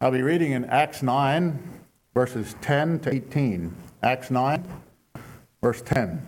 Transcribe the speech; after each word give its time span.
I'll 0.00 0.12
be 0.12 0.22
reading 0.22 0.52
in 0.52 0.64
Acts 0.66 1.02
9, 1.02 1.58
verses 2.14 2.54
10 2.60 3.00
to 3.00 3.12
18. 3.12 3.74
Acts 4.00 4.30
9, 4.30 4.64
verse 5.60 5.82
10. 5.82 6.24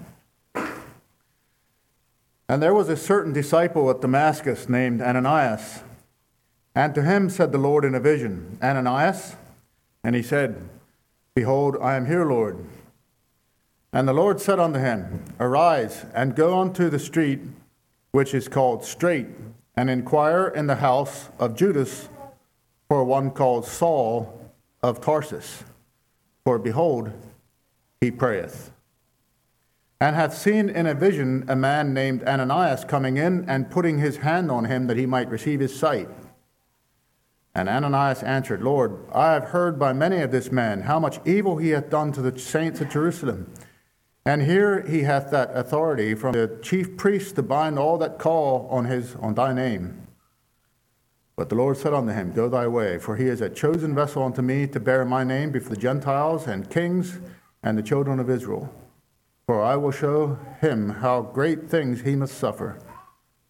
And 2.48 2.60
there 2.60 2.74
was 2.74 2.88
a 2.88 2.96
certain 2.96 3.32
disciple 3.32 3.88
at 3.88 4.00
Damascus 4.00 4.68
named 4.68 5.00
Ananias. 5.00 5.84
And 6.74 6.96
to 6.96 7.02
him 7.04 7.30
said 7.30 7.52
the 7.52 7.58
Lord 7.58 7.84
in 7.84 7.94
a 7.94 8.00
vision, 8.00 8.58
Ananias? 8.60 9.36
And 10.02 10.16
he 10.16 10.22
said, 10.22 10.68
Behold, 11.36 11.76
I 11.80 11.94
am 11.94 12.06
here, 12.06 12.24
Lord. 12.24 12.58
And 13.92 14.08
the 14.08 14.12
Lord 14.12 14.40
said 14.40 14.58
unto 14.58 14.80
him, 14.80 15.22
Arise 15.38 16.06
and 16.12 16.34
go 16.34 16.58
unto 16.58 16.90
the 16.90 16.98
street 16.98 17.38
which 18.10 18.34
is 18.34 18.48
called 18.48 18.84
Straight, 18.84 19.28
and 19.76 19.88
inquire 19.88 20.48
in 20.48 20.66
the 20.66 20.76
house 20.76 21.28
of 21.38 21.54
Judas 21.54 22.08
for 22.90 23.04
one 23.04 23.30
called 23.30 23.64
Saul 23.64 24.50
of 24.82 25.00
Tarsus. 25.00 25.62
For 26.42 26.58
behold, 26.58 27.12
he 28.00 28.10
prayeth, 28.10 28.72
and 30.00 30.16
hath 30.16 30.36
seen 30.36 30.68
in 30.68 30.88
a 30.88 30.94
vision 30.94 31.44
a 31.46 31.54
man 31.54 31.94
named 31.94 32.24
Ananias 32.24 32.84
coming 32.84 33.16
in 33.16 33.48
and 33.48 33.70
putting 33.70 33.98
his 33.98 34.16
hand 34.16 34.50
on 34.50 34.64
him 34.64 34.88
that 34.88 34.96
he 34.96 35.06
might 35.06 35.30
receive 35.30 35.60
his 35.60 35.78
sight. 35.78 36.08
And 37.54 37.68
Ananias 37.68 38.24
answered, 38.24 38.60
Lord, 38.60 38.98
I 39.12 39.34
have 39.34 39.50
heard 39.50 39.78
by 39.78 39.92
many 39.92 40.20
of 40.22 40.32
this 40.32 40.50
man 40.50 40.80
how 40.80 40.98
much 40.98 41.20
evil 41.24 41.58
he 41.58 41.68
hath 41.68 41.90
done 41.90 42.10
to 42.12 42.22
the 42.22 42.36
saints 42.40 42.80
at 42.80 42.90
Jerusalem. 42.90 43.52
And 44.26 44.42
here 44.42 44.82
he 44.82 45.02
hath 45.02 45.30
that 45.30 45.56
authority 45.56 46.16
from 46.16 46.32
the 46.32 46.58
chief 46.60 46.96
priests 46.96 47.30
to 47.32 47.42
bind 47.42 47.78
all 47.78 47.98
that 47.98 48.18
call 48.18 48.66
on 48.68 48.86
his 48.86 49.14
on 49.16 49.34
thy 49.34 49.52
name. 49.52 50.08
But 51.40 51.48
the 51.48 51.54
Lord 51.54 51.78
said 51.78 51.94
unto 51.94 52.12
him, 52.12 52.32
Go 52.32 52.50
thy 52.50 52.68
way, 52.68 52.98
for 52.98 53.16
he 53.16 53.24
is 53.24 53.40
a 53.40 53.48
chosen 53.48 53.94
vessel 53.94 54.24
unto 54.24 54.42
me 54.42 54.66
to 54.66 54.78
bear 54.78 55.06
my 55.06 55.24
name 55.24 55.50
before 55.50 55.74
the 55.74 55.80
Gentiles 55.80 56.46
and 56.46 56.68
kings 56.68 57.18
and 57.62 57.78
the 57.78 57.82
children 57.82 58.20
of 58.20 58.28
Israel. 58.28 58.70
For 59.46 59.62
I 59.62 59.74
will 59.76 59.90
show 59.90 60.38
him 60.60 60.90
how 60.90 61.22
great 61.22 61.70
things 61.70 62.02
he 62.02 62.14
must 62.14 62.36
suffer 62.36 62.78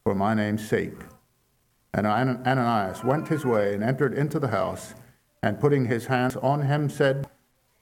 for 0.04 0.14
my 0.14 0.34
name's 0.34 0.68
sake. 0.68 1.00
And 1.92 2.06
Ananias 2.06 3.02
went 3.02 3.26
his 3.26 3.44
way 3.44 3.74
and 3.74 3.82
entered 3.82 4.14
into 4.14 4.38
the 4.38 4.54
house, 4.54 4.94
and 5.42 5.58
putting 5.58 5.86
his 5.86 6.06
hands 6.06 6.36
on 6.36 6.62
him, 6.62 6.88
said, 6.88 7.28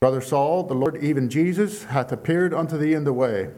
Brother 0.01 0.23
Saul, 0.23 0.63
the 0.63 0.73
Lord, 0.73 0.97
even 1.05 1.29
Jesus, 1.29 1.85
hath 1.85 2.13
appeared 2.13 2.55
unto 2.55 2.79
thee 2.79 2.95
in 2.95 3.05
the 3.05 3.13
way, 3.13 3.51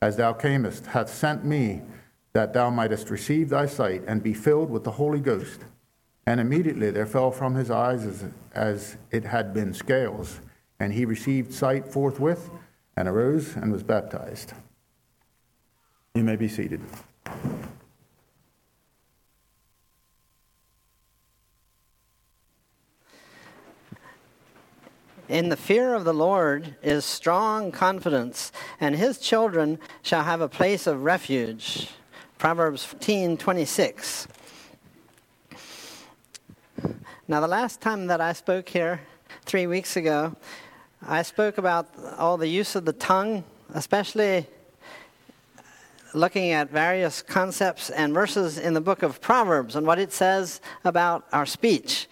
as 0.00 0.14
thou 0.14 0.34
camest, 0.34 0.86
hath 0.86 1.12
sent 1.12 1.44
me, 1.44 1.82
that 2.32 2.52
thou 2.52 2.70
mightest 2.70 3.10
receive 3.10 3.48
thy 3.48 3.66
sight 3.66 4.04
and 4.06 4.22
be 4.22 4.34
filled 4.34 4.70
with 4.70 4.84
the 4.84 4.92
Holy 4.92 5.18
Ghost. 5.18 5.64
And 6.26 6.40
immediately 6.40 6.90
there 6.90 7.06
fell 7.06 7.30
from 7.30 7.54
his 7.54 7.70
eyes 7.70 8.04
as, 8.04 8.24
as 8.52 8.96
it 9.10 9.24
had 9.24 9.54
been 9.54 9.72
scales, 9.72 10.40
and 10.80 10.92
he 10.92 11.04
received 11.04 11.54
sight 11.54 11.86
forthwith, 11.86 12.50
and 12.96 13.08
arose 13.08 13.54
and 13.56 13.70
was 13.70 13.82
baptized. 13.82 14.54
You 16.14 16.24
may 16.24 16.36
be 16.36 16.48
seated. 16.48 16.80
In 25.28 25.48
the 25.48 25.56
fear 25.56 25.94
of 25.94 26.04
the 26.04 26.14
Lord 26.14 26.76
is 26.82 27.04
strong 27.04 27.72
confidence, 27.72 28.52
and 28.80 28.94
his 28.94 29.18
children 29.18 29.78
shall 30.02 30.22
have 30.22 30.40
a 30.40 30.48
place 30.48 30.86
of 30.86 31.02
refuge. 31.02 31.88
Proverbs 32.38 32.84
15 32.84 33.36
26. 33.36 34.28
Now, 37.28 37.40
the 37.40 37.48
last 37.48 37.80
time 37.80 38.06
that 38.06 38.20
I 38.20 38.32
spoke 38.32 38.68
here, 38.68 39.00
three 39.46 39.66
weeks 39.66 39.96
ago, 39.96 40.36
I 41.04 41.22
spoke 41.22 41.58
about 41.58 41.88
all 42.16 42.36
the 42.36 42.46
use 42.46 42.76
of 42.76 42.84
the 42.84 42.92
tongue, 42.92 43.42
especially 43.74 44.46
looking 46.14 46.52
at 46.52 46.70
various 46.70 47.22
concepts 47.22 47.90
and 47.90 48.14
verses 48.14 48.58
in 48.58 48.74
the 48.74 48.80
book 48.80 49.02
of 49.02 49.20
Proverbs 49.20 49.74
and 49.74 49.84
what 49.84 49.98
it 49.98 50.12
says 50.12 50.60
about 50.84 51.24
our 51.32 51.46
speech. 51.46 52.06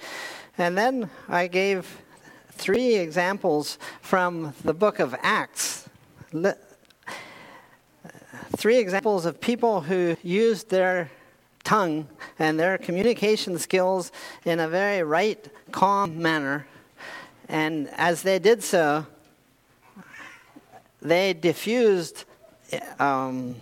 And 0.58 0.76
then 0.76 1.08
I 1.28 1.46
gave 1.46 2.02
three 2.50 2.96
examples 2.96 3.78
from 4.00 4.52
the 4.64 4.74
book 4.74 4.98
of 4.98 5.14
Acts. 5.22 5.88
Three 8.56 8.78
examples 8.78 9.26
of 9.26 9.40
people 9.40 9.82
who 9.82 10.16
used 10.24 10.70
their 10.70 11.08
tongue 11.64 12.06
and 12.38 12.60
their 12.60 12.78
communication 12.78 13.58
skills 13.58 14.12
in 14.44 14.60
a 14.60 14.68
very 14.68 15.02
right, 15.02 15.48
calm 15.72 16.20
manner. 16.20 16.66
And 17.48 17.88
as 17.96 18.22
they 18.22 18.38
did 18.38 18.62
so, 18.62 19.06
they 21.02 21.32
diffused 21.32 22.24
um, 22.98 23.56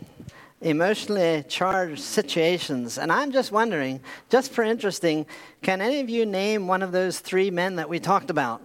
emotionally 0.61 1.45
charged 1.49 2.01
situations. 2.01 2.99
And 2.99 3.11
I'm 3.11 3.33
just 3.33 3.51
wondering, 3.51 4.01
just 4.31 4.53
for 4.53 4.63
interesting, 4.63 5.27
can 5.63 5.81
any 5.81 6.01
of 6.01 6.09
you 6.09 6.25
name 6.25 6.67
one 6.69 6.83
of 6.83 6.93
those 6.93 7.19
three 7.19 7.51
men 7.51 7.77
that 7.77 7.89
we 7.89 7.99
talked 7.99 8.31
about? 8.31 8.63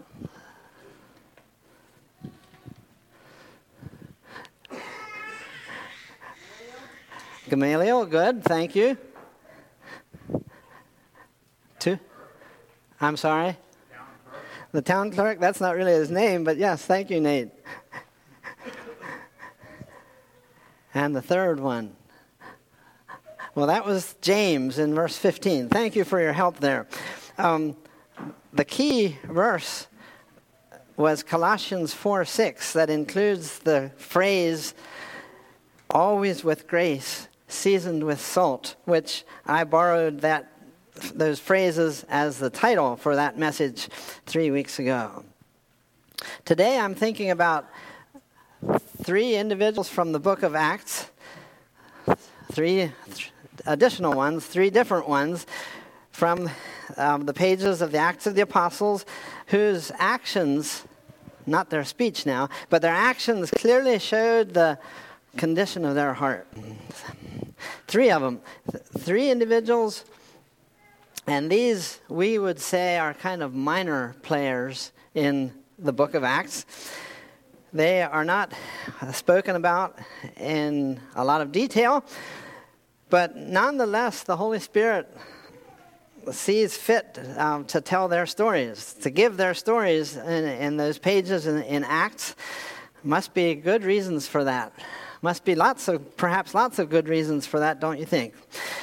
Gamaliel, 7.50 8.06
good, 8.06 8.44
thank 8.44 8.76
you. 8.76 8.98
Two? 11.80 12.00
I'm 13.00 13.18
sorry? 13.18 13.58
The 14.72 14.82
town 14.82 15.12
clerk, 15.12 15.40
that's 15.40 15.62
not 15.62 15.76
really 15.76 15.94
his 15.94 16.12
name, 16.12 16.44
but 16.44 16.58
yes, 16.58 16.86
thank 16.86 17.10
you, 17.10 17.22
Nate. 17.22 17.50
and 20.94 21.16
the 21.16 21.22
third 21.22 21.60
one. 21.60 21.96
Well, 23.56 23.68
that 23.68 23.86
was 23.86 24.16
James 24.22 24.78
in 24.78 24.94
verse 24.94 25.18
15. 25.18 25.70
Thank 25.70 25.96
you 25.96 26.04
for 26.04 26.20
your 26.20 26.34
help 26.34 26.60
there. 26.60 26.88
Um, 27.38 27.76
the 28.54 28.66
key 28.66 29.18
verse 29.24 29.88
was 30.96 31.24
Colossians 31.24 31.94
4 31.94 32.26
6, 32.26 32.74
that 32.74 32.90
includes 32.90 33.60
the 33.60 33.92
phrase, 33.98 34.74
always 35.90 36.44
with 36.44 36.68
grace 36.68 37.28
seasoned 37.48 38.04
with 38.04 38.20
salt, 38.20 38.76
which 38.86 39.24
I 39.46 39.64
borrowed 39.64 40.20
that 40.22 40.52
those 40.98 41.40
phrases 41.40 42.06
as 42.10 42.40
the 42.40 42.50
title 42.50 42.96
for 42.96 43.16
that 43.16 43.38
message 43.38 43.90
three 44.26 44.52
weeks 44.52 44.80
ago. 44.80 45.24
Today 46.46 46.80
I'm 46.80 46.96
thinking 46.96 47.32
about 47.32 47.68
three 49.04 49.36
individuals 49.36 49.90
from 49.90 50.12
the 50.12 50.20
book 50.20 50.44
of 50.44 50.56
Acts, 50.56 51.12
three 52.52 52.92
additional 53.66 54.14
ones, 54.14 54.46
three 54.46 54.70
different 54.70 55.08
ones 55.08 55.46
from 56.12 56.50
um, 56.98 57.26
the 57.26 57.34
pages 57.34 57.82
of 57.82 57.92
the 57.92 57.98
Acts 57.98 58.26
of 58.26 58.36
the 58.36 58.42
Apostles, 58.42 59.06
whose 59.48 59.92
actions, 60.00 60.84
not 61.46 61.70
their 61.70 61.84
speech 61.84 62.26
now, 62.26 62.50
but 62.70 62.82
their 62.82 62.94
actions 62.94 63.52
clearly 63.52 64.00
showed 64.00 64.54
the 64.54 64.80
condition 65.36 65.86
of 65.86 65.96
their 65.96 66.14
heart. 66.14 66.48
Three 67.88 68.10
of 68.10 68.22
them, 68.22 68.42
three 68.98 69.30
individuals, 69.30 70.04
and 71.28 71.52
these 71.52 72.00
we 72.08 72.40
would 72.40 72.60
say 72.60 72.98
are 72.98 73.14
kind 73.14 73.44
of 73.44 73.54
minor 73.54 74.16
players 74.24 74.94
in 75.14 75.54
the 75.78 75.92
book 75.92 76.14
of 76.14 76.24
Acts. 76.24 76.66
They 77.74 78.02
are 78.02 78.24
not 78.24 78.54
spoken 79.12 79.58
about 79.58 80.00
in 80.38 81.02
a 81.16 81.26
lot 81.26 81.42
of 81.42 81.52
detail, 81.52 82.06
but 83.10 83.36
nonetheless, 83.36 84.24
the 84.24 84.38
Holy 84.38 84.60
Spirit 84.60 85.14
sees 86.32 86.76
fit 86.78 87.20
um, 87.38 87.66
to 87.66 87.82
tell 87.82 88.08
their 88.08 88.26
stories, 88.26 88.94
to 89.02 89.10
give 89.10 89.38
their 89.38 89.54
stories 89.54 90.16
in, 90.16 90.46
in 90.46 90.78
those 90.78 90.98
pages 90.98 91.46
in, 91.46 91.62
in 91.64 91.84
Acts. 91.84 92.36
Must 93.04 93.34
be 93.34 93.54
good 93.54 93.84
reasons 93.84 94.28
for 94.28 94.46
that. 94.46 94.74
Must 95.22 95.44
be 95.44 95.56
lots 95.56 95.88
of, 95.88 96.16
perhaps 96.18 96.54
lots 96.54 96.80
of 96.80 96.90
good 96.90 97.08
reasons 97.08 97.46
for 97.46 97.60
that, 97.60 97.80
don't 97.80 98.00
you 98.00 98.06
think? 98.06 98.34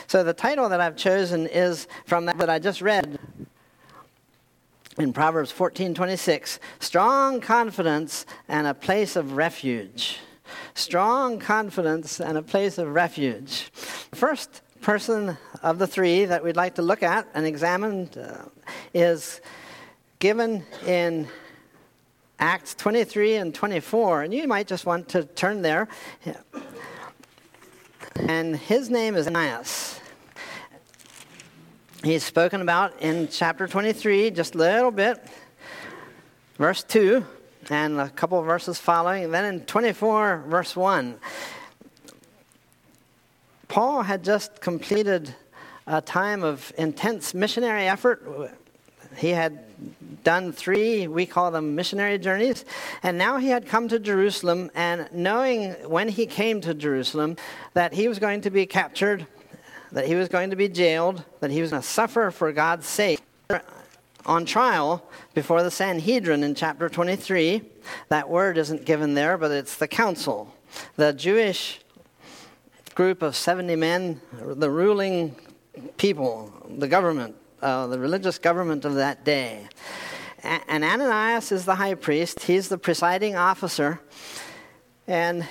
So 0.06 0.24
the 0.24 0.32
title 0.32 0.68
that 0.68 0.80
I've 0.80 0.96
chosen 0.96 1.46
is 1.46 1.86
from 2.06 2.26
that 2.26 2.38
that 2.38 2.50
I 2.50 2.58
just 2.58 2.82
read 2.82 3.18
in 4.98 5.12
Proverbs 5.12 5.52
14:26, 5.52 6.58
strong 6.78 7.40
confidence 7.40 8.26
and 8.48 8.66
a 8.66 8.74
place 8.74 9.16
of 9.16 9.32
refuge. 9.32 10.18
Strong 10.74 11.38
confidence 11.40 12.20
and 12.20 12.38
a 12.38 12.42
place 12.42 12.78
of 12.78 12.94
refuge. 12.94 13.70
First 14.12 14.62
person 14.80 15.38
of 15.62 15.78
the 15.78 15.86
three 15.86 16.26
that 16.26 16.44
we'd 16.44 16.56
like 16.56 16.74
to 16.74 16.82
look 16.82 17.02
at 17.02 17.26
and 17.34 17.46
examine 17.46 18.08
uh, 18.18 18.44
is 18.92 19.40
given 20.18 20.64
in 20.86 21.26
Acts 22.38 22.74
23 22.74 23.36
and 23.36 23.54
24, 23.54 24.22
and 24.22 24.34
you 24.34 24.46
might 24.48 24.66
just 24.66 24.86
want 24.86 25.08
to 25.10 25.24
turn 25.24 25.62
there. 25.62 25.88
And 28.16 28.56
his 28.56 28.90
name 28.90 29.16
is 29.16 29.26
Ananias. 29.26 30.00
he's 32.02 32.24
spoken 32.24 32.60
about 32.60 33.00
in 33.00 33.28
chapter 33.28 33.66
23, 33.66 34.30
just 34.30 34.54
a 34.54 34.58
little 34.58 34.90
bit, 34.90 35.24
verse 36.58 36.82
2, 36.84 37.24
and 37.70 38.00
a 38.00 38.08
couple 38.10 38.38
of 38.38 38.46
verses 38.46 38.78
following. 38.78 39.30
Then 39.30 39.54
in 39.54 39.60
24, 39.60 40.44
verse 40.48 40.76
1, 40.76 41.18
Paul 43.68 44.02
had 44.02 44.22
just 44.22 44.60
completed 44.60 45.34
a 45.86 46.00
time 46.00 46.42
of 46.42 46.72
intense 46.78 47.34
missionary 47.34 47.86
effort. 47.86 48.52
He 49.16 49.30
had 49.30 49.64
done 50.24 50.52
three, 50.52 51.06
we 51.06 51.26
call 51.26 51.50
them 51.50 51.74
missionary 51.74 52.18
journeys, 52.18 52.64
and 53.02 53.16
now 53.16 53.36
he 53.36 53.48
had 53.48 53.66
come 53.66 53.86
to 53.88 53.98
Jerusalem, 53.98 54.70
and 54.74 55.08
knowing 55.12 55.72
when 55.88 56.08
he 56.08 56.26
came 56.26 56.60
to 56.62 56.74
Jerusalem 56.74 57.36
that 57.74 57.92
he 57.92 58.08
was 58.08 58.18
going 58.18 58.40
to 58.40 58.50
be 58.50 58.66
captured, 58.66 59.26
that 59.92 60.06
he 60.06 60.16
was 60.16 60.28
going 60.28 60.50
to 60.50 60.56
be 60.56 60.68
jailed, 60.68 61.22
that 61.40 61.50
he 61.50 61.60
was 61.60 61.70
going 61.70 61.82
to 61.82 61.88
suffer 61.88 62.30
for 62.30 62.50
God's 62.50 62.86
sake 62.86 63.20
on 64.26 64.44
trial 64.44 65.06
before 65.34 65.62
the 65.62 65.70
Sanhedrin 65.70 66.42
in 66.42 66.54
chapter 66.54 66.88
23. 66.88 67.62
That 68.08 68.28
word 68.28 68.58
isn't 68.58 68.84
given 68.84 69.14
there, 69.14 69.38
but 69.38 69.50
it's 69.50 69.76
the 69.76 69.88
council. 69.88 70.52
The 70.96 71.12
Jewish 71.12 71.80
group 72.94 73.22
of 73.22 73.36
70 73.36 73.76
men, 73.76 74.20
the 74.32 74.70
ruling 74.70 75.36
people, 75.96 76.52
the 76.68 76.88
government, 76.88 77.36
uh, 77.60 77.86
the 77.86 77.98
religious 77.98 78.38
government 78.38 78.84
of 78.84 78.94
that 78.94 79.24
day. 79.24 79.68
And 80.44 80.84
Ananias 80.84 81.50
is 81.52 81.64
the 81.64 81.74
high 81.74 81.94
priest, 81.94 82.42
he's 82.42 82.68
the 82.68 82.76
presiding 82.76 83.34
officer. 83.34 83.98
And 85.06 85.48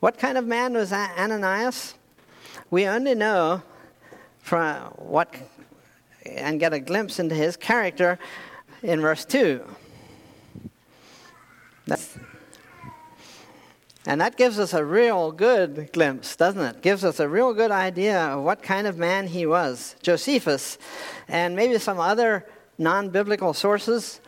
what 0.00 0.18
kind 0.18 0.36
of 0.36 0.46
man 0.46 0.74
was 0.74 0.92
Ananias? 0.92 1.94
We 2.70 2.86
only 2.86 3.14
know 3.14 3.62
from 4.38 4.76
what 4.96 5.34
and 6.26 6.60
get 6.60 6.74
a 6.74 6.80
glimpse 6.80 7.18
into 7.18 7.34
his 7.34 7.56
character 7.56 8.18
in 8.82 9.00
verse 9.00 9.24
2. 9.24 9.64
That's, 11.86 12.18
and 14.04 14.20
that 14.20 14.36
gives 14.36 14.58
us 14.58 14.74
a 14.74 14.84
real 14.84 15.32
good 15.32 15.90
glimpse, 15.94 16.36
doesn't 16.36 16.60
it? 16.60 16.82
Gives 16.82 17.02
us 17.02 17.18
a 17.18 17.28
real 17.28 17.54
good 17.54 17.70
idea 17.70 18.18
of 18.18 18.44
what 18.44 18.62
kind 18.62 18.86
of 18.86 18.98
man 18.98 19.28
he 19.28 19.46
was. 19.46 19.96
Josephus, 20.02 20.76
and 21.28 21.56
maybe 21.56 21.78
some 21.78 21.98
other 21.98 22.46
non 22.80 23.10
biblical 23.10 23.54
sources 23.54 24.20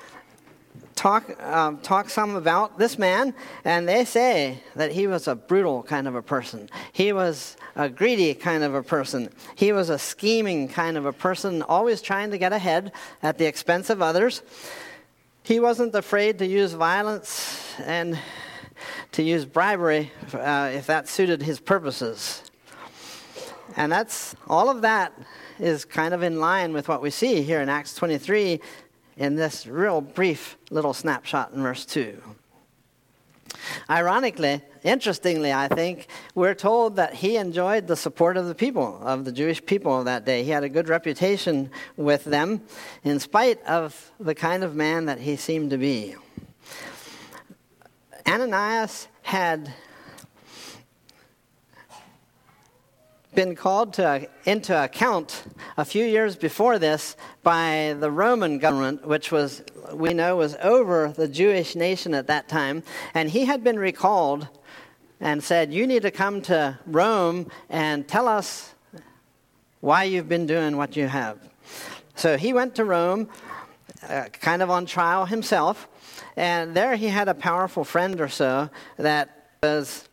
talk, 0.94 1.42
um, 1.42 1.78
talk 1.78 2.08
some 2.10 2.36
about 2.36 2.78
this 2.78 2.98
man, 2.98 3.34
and 3.64 3.88
they 3.88 4.04
say 4.04 4.62
that 4.76 4.92
he 4.92 5.06
was 5.06 5.26
a 5.26 5.34
brutal 5.34 5.82
kind 5.82 6.06
of 6.06 6.14
a 6.14 6.22
person. 6.22 6.68
He 6.92 7.12
was 7.12 7.56
a 7.74 7.88
greedy 7.88 8.34
kind 8.34 8.62
of 8.62 8.74
a 8.74 8.82
person. 8.82 9.30
He 9.56 9.72
was 9.72 9.88
a 9.88 9.98
scheming 9.98 10.68
kind 10.68 10.96
of 10.96 11.06
a 11.06 11.12
person, 11.12 11.62
always 11.62 12.02
trying 12.02 12.30
to 12.30 12.38
get 12.38 12.52
ahead 12.52 12.92
at 13.22 13.38
the 13.38 13.46
expense 13.46 13.90
of 13.90 14.02
others. 14.02 14.42
He 15.42 15.58
wasn't 15.58 15.94
afraid 15.94 16.38
to 16.38 16.46
use 16.46 16.72
violence 16.74 17.74
and 17.80 18.18
to 19.12 19.22
use 19.22 19.44
bribery 19.44 20.12
uh, 20.34 20.70
if 20.72 20.86
that 20.86 21.08
suited 21.08 21.42
his 21.42 21.58
purposes. 21.58 22.42
And 23.76 23.90
that's 23.90 24.36
all 24.46 24.70
of 24.70 24.82
that 24.82 25.12
is 25.62 25.84
kind 25.84 26.12
of 26.12 26.24
in 26.24 26.40
line 26.40 26.72
with 26.72 26.88
what 26.88 27.00
we 27.00 27.10
see 27.10 27.42
here 27.42 27.60
in 27.60 27.68
Acts 27.68 27.94
23 27.94 28.60
in 29.16 29.36
this 29.36 29.64
real 29.66 30.00
brief 30.00 30.58
little 30.70 30.92
snapshot 30.92 31.52
in 31.52 31.62
verse 31.62 31.86
2. 31.86 32.20
Ironically, 33.88 34.60
interestingly, 34.82 35.52
I 35.52 35.68
think, 35.68 36.08
we're 36.34 36.54
told 36.54 36.96
that 36.96 37.14
he 37.14 37.36
enjoyed 37.36 37.86
the 37.86 37.94
support 37.94 38.36
of 38.36 38.46
the 38.46 38.56
people, 38.56 39.00
of 39.02 39.24
the 39.24 39.30
Jewish 39.30 39.64
people 39.64 40.00
of 40.00 40.06
that 40.06 40.24
day. 40.24 40.42
He 40.42 40.50
had 40.50 40.64
a 40.64 40.68
good 40.68 40.88
reputation 40.88 41.70
with 41.96 42.24
them, 42.24 42.62
in 43.04 43.20
spite 43.20 43.64
of 43.64 44.10
the 44.18 44.34
kind 44.34 44.64
of 44.64 44.74
man 44.74 45.04
that 45.04 45.20
he 45.20 45.36
seemed 45.36 45.70
to 45.70 45.78
be. 45.78 46.16
Ananias 48.26 49.06
had 49.22 49.72
been 53.34 53.54
called 53.54 53.94
to, 53.94 54.28
into 54.44 54.84
account 54.84 55.44
a 55.76 55.84
few 55.84 56.04
years 56.04 56.36
before 56.36 56.78
this 56.78 57.16
by 57.42 57.96
the 57.98 58.10
Roman 58.10 58.58
government, 58.58 59.06
which 59.06 59.32
was, 59.32 59.62
we 59.92 60.12
know, 60.12 60.36
was 60.36 60.56
over 60.62 61.12
the 61.16 61.28
Jewish 61.28 61.74
nation 61.74 62.14
at 62.14 62.26
that 62.26 62.48
time. 62.48 62.82
And 63.14 63.30
he 63.30 63.44
had 63.44 63.64
been 63.64 63.78
recalled 63.78 64.48
and 65.20 65.42
said, 65.42 65.72
You 65.72 65.86
need 65.86 66.02
to 66.02 66.10
come 66.10 66.42
to 66.42 66.78
Rome 66.86 67.50
and 67.70 68.06
tell 68.06 68.28
us 68.28 68.74
why 69.80 70.04
you've 70.04 70.28
been 70.28 70.46
doing 70.46 70.76
what 70.76 70.96
you 70.96 71.08
have. 71.08 71.38
So 72.14 72.36
he 72.36 72.52
went 72.52 72.74
to 72.76 72.84
Rome, 72.84 73.28
uh, 74.08 74.24
kind 74.32 74.62
of 74.62 74.70
on 74.70 74.86
trial 74.86 75.24
himself. 75.24 75.88
And 76.36 76.74
there 76.74 76.96
he 76.96 77.08
had 77.08 77.28
a 77.28 77.34
powerful 77.34 77.84
friend 77.84 78.20
or 78.20 78.28
so 78.28 78.70
that 78.96 79.48
was 79.62 80.08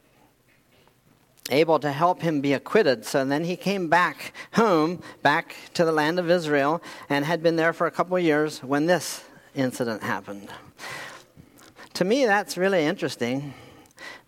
able 1.50 1.80
to 1.80 1.92
help 1.92 2.22
him 2.22 2.42
be 2.42 2.54
acquitted. 2.54 3.06
So 3.06 3.26
then 3.26 3.44
he 3.44 3.56
came 3.56 3.88
back 3.88 4.34
home, 4.54 5.02
back 5.22 5.56
to 5.74 5.86
the 5.86 5.92
land 5.92 6.20
of 6.20 6.30
Israel, 6.30 6.82
and 7.10 7.26
had 7.26 7.44
been 7.44 7.56
there 7.56 7.74
for 7.74 7.88
a 7.88 7.92
couple 7.92 8.18
of 8.18 8.24
years 8.24 8.64
when 8.64 8.86
this 8.86 9.24
incident 9.56 10.04
happened. 10.04 10.50
To 11.96 12.06
me, 12.06 12.26
that's 12.26 12.58
really 12.58 12.86
interesting 12.86 13.54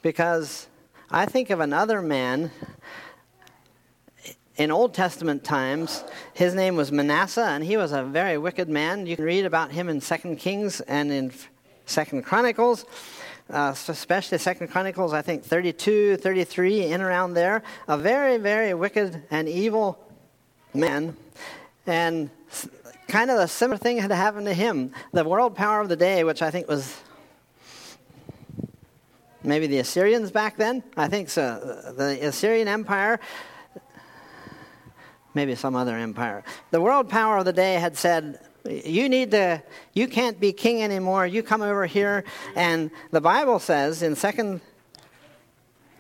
because 0.02 0.68
I 1.10 1.26
think 1.26 1.50
of 1.50 1.60
another 1.60 2.02
man 2.02 2.52
in 4.58 4.72
Old 4.72 4.94
Testament 4.94 5.44
times. 5.44 6.04
His 6.34 6.54
name 6.54 6.76
was 6.76 6.92
Manasseh, 6.92 7.42
and 7.42 7.64
he 7.64 7.78
was 7.78 7.92
a 7.92 8.04
very 8.04 8.38
wicked 8.38 8.70
man. 8.70 9.08
You 9.08 9.16
can 9.16 9.26
read 9.26 9.46
about 9.46 9.72
him 9.72 9.90
in 9.90 10.02
Second 10.02 10.38
Kings 10.38 10.82
and 10.82 11.12
in 11.12 11.32
Second 11.86 12.24
Chronicles 12.24 12.86
uh, 13.52 13.74
especially 13.88 14.38
Second 14.38 14.70
Chronicles, 14.70 15.14
I 15.14 15.22
think 15.22 15.44
32, 15.44 16.18
33, 16.18 16.86
in 16.86 17.02
around 17.02 17.34
there. 17.34 17.64
A 17.88 17.98
very, 17.98 18.38
very 18.38 18.74
wicked 18.74 19.24
and 19.30 19.48
evil 19.50 20.00
man. 20.74 21.16
And 21.86 22.30
kind 23.08 23.30
of 23.30 23.40
a 23.40 23.48
similar 23.48 23.78
thing 23.78 23.98
had 23.98 24.12
happened 24.12 24.48
to 24.48 24.54
him. 24.54 24.94
The 25.12 25.24
world 25.24 25.56
power 25.56 25.82
of 25.82 25.90
the 25.90 25.96
day, 25.96 26.24
which 26.24 26.42
I 26.42 26.50
think 26.50 26.68
was 26.68 26.98
maybe 29.44 29.68
the 29.68 29.80
Assyrians 29.80 30.32
back 30.32 30.58
then. 30.58 30.84
I 30.96 31.08
think 31.08 31.30
so. 31.30 31.94
The 31.98 32.28
Assyrian 32.28 32.68
Empire, 32.68 33.20
maybe 35.34 35.56
some 35.56 35.76
other 35.76 35.98
empire. 35.98 36.44
The 36.72 36.82
world 36.82 37.10
power 37.10 37.38
of 37.38 37.46
the 37.46 37.54
day 37.54 37.74
had 37.74 37.98
said, 37.98 38.40
you 38.66 39.10
need 39.10 39.32
to, 39.32 39.62
you 39.94 40.08
can't 40.08 40.40
be 40.40 40.54
king 40.54 40.84
anymore. 40.84 41.26
You 41.26 41.44
come 41.44 41.62
over 41.62 41.86
here. 41.86 42.24
And 42.56 42.92
the 43.12 43.22
Bible 43.22 43.60
says 43.60 44.04
in 44.04 44.16
Second 44.16 44.62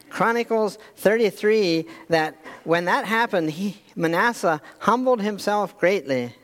Chronicles 0.09 0.77
33 0.97 1.87
that 2.09 2.35
when 2.63 2.85
that 2.85 3.05
happened, 3.05 3.51
he, 3.51 3.81
Manasseh 3.95 4.61
humbled 4.79 5.21
himself 5.21 5.77
greatly. 5.79 6.35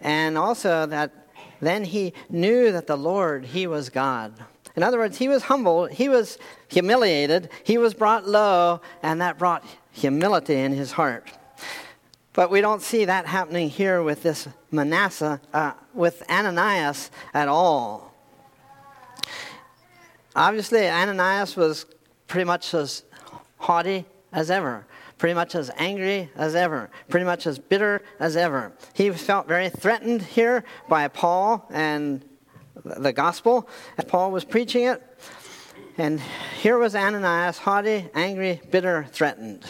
And 0.00 0.38
also 0.38 0.86
that 0.86 1.12
then 1.60 1.84
he 1.84 2.14
knew 2.28 2.72
that 2.72 2.86
the 2.86 2.96
Lord, 2.96 3.44
he 3.44 3.66
was 3.66 3.90
God. 3.90 4.32
In 4.76 4.82
other 4.82 4.98
words, 4.98 5.18
he 5.18 5.28
was 5.28 5.42
humble, 5.42 5.86
he 5.86 6.08
was 6.08 6.38
humiliated, 6.68 7.50
he 7.64 7.76
was 7.76 7.92
brought 7.92 8.26
low, 8.26 8.80
and 9.02 9.20
that 9.20 9.38
brought 9.38 9.64
humility 9.92 10.54
in 10.54 10.72
his 10.72 10.92
heart. 10.92 11.30
But 12.32 12.50
we 12.50 12.60
don't 12.60 12.80
see 12.80 13.06
that 13.06 13.26
happening 13.26 13.68
here 13.68 14.02
with 14.02 14.22
this 14.22 14.48
Manasseh, 14.70 15.40
uh, 15.52 15.72
with 15.94 16.22
Ananias 16.30 17.10
at 17.34 17.48
all. 17.48 18.14
Obviously, 20.36 20.88
Ananias 20.88 21.56
was 21.56 21.86
pretty 22.28 22.44
much 22.44 22.72
as 22.72 23.02
haughty 23.58 24.04
as 24.32 24.48
ever, 24.50 24.86
pretty 25.18 25.34
much 25.34 25.56
as 25.56 25.72
angry 25.76 26.30
as 26.36 26.54
ever, 26.54 26.88
pretty 27.08 27.26
much 27.26 27.48
as 27.48 27.58
bitter 27.58 28.00
as 28.20 28.36
ever. 28.36 28.72
He 28.94 29.10
felt 29.10 29.48
very 29.48 29.68
threatened 29.68 30.22
here 30.22 30.64
by 30.88 31.08
Paul 31.08 31.66
and 31.70 32.24
the 32.84 33.12
gospel 33.12 33.68
Paul 34.06 34.30
was 34.30 34.44
preaching 34.44 34.84
it. 34.84 35.02
And 35.98 36.20
here 36.60 36.78
was 36.78 36.94
Ananias, 36.94 37.58
haughty, 37.58 38.08
angry, 38.14 38.60
bitter, 38.70 39.06
threatened. 39.10 39.64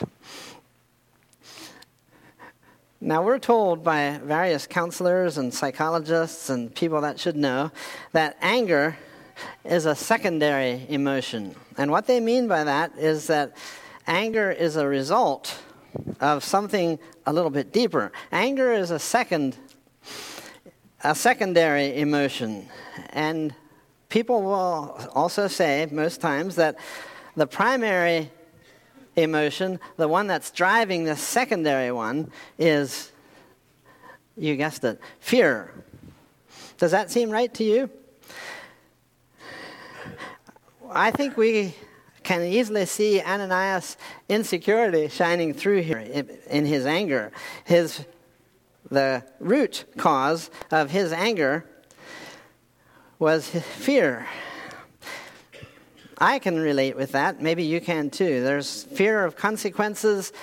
Now, 3.02 3.22
we're 3.22 3.38
told 3.38 3.82
by 3.82 4.20
various 4.22 4.66
counselors 4.66 5.38
and 5.38 5.54
psychologists 5.54 6.50
and 6.50 6.74
people 6.74 7.00
that 7.00 7.18
should 7.18 7.34
know 7.34 7.72
that 8.12 8.36
anger 8.42 8.98
is 9.64 9.86
a 9.86 9.94
secondary 9.94 10.84
emotion. 10.86 11.54
And 11.78 11.90
what 11.90 12.06
they 12.06 12.20
mean 12.20 12.46
by 12.46 12.64
that 12.64 12.92
is 12.98 13.26
that 13.28 13.56
anger 14.06 14.50
is 14.50 14.76
a 14.76 14.86
result 14.86 15.62
of 16.20 16.44
something 16.44 16.98
a 17.24 17.32
little 17.32 17.50
bit 17.50 17.72
deeper. 17.72 18.12
Anger 18.32 18.72
is 18.74 18.90
a 18.90 18.98
second 18.98 19.56
a 21.02 21.14
secondary 21.14 21.98
emotion. 21.98 22.68
And 23.10 23.54
people 24.10 24.42
will 24.42 25.08
also 25.14 25.48
say 25.48 25.88
most 25.90 26.20
times 26.20 26.56
that 26.56 26.76
the 27.34 27.46
primary 27.46 28.30
emotion, 29.16 29.80
the 29.96 30.08
one 30.08 30.26
that's 30.26 30.50
driving 30.50 31.04
the 31.04 31.16
secondary 31.16 31.92
one, 31.92 32.30
is 32.58 33.10
you 34.36 34.56
guessed 34.56 34.84
it, 34.84 35.00
fear. 35.18 35.72
Does 36.78 36.92
that 36.92 37.10
seem 37.10 37.30
right 37.30 37.52
to 37.54 37.64
you? 37.64 37.90
I 40.90 41.10
think 41.10 41.36
we 41.36 41.74
can 42.22 42.42
easily 42.42 42.86
see 42.86 43.20
Ananias' 43.20 43.96
insecurity 44.28 45.08
shining 45.08 45.52
through 45.52 45.82
here 45.82 45.98
in 45.98 46.64
his 46.64 46.86
anger. 46.86 47.32
His, 47.64 48.04
the 48.90 49.24
root 49.38 49.84
cause 49.96 50.50
of 50.70 50.90
his 50.90 51.12
anger 51.12 51.64
was 53.18 53.48
fear. 53.48 54.26
I 56.20 56.38
can 56.38 56.58
relate 56.58 56.96
with 56.96 57.12
that. 57.12 57.40
Maybe 57.40 57.62
you 57.62 57.80
can 57.80 58.10
too. 58.10 58.42
There's 58.42 58.84
fear 58.84 59.24
of 59.24 59.36
consequences, 59.36 60.34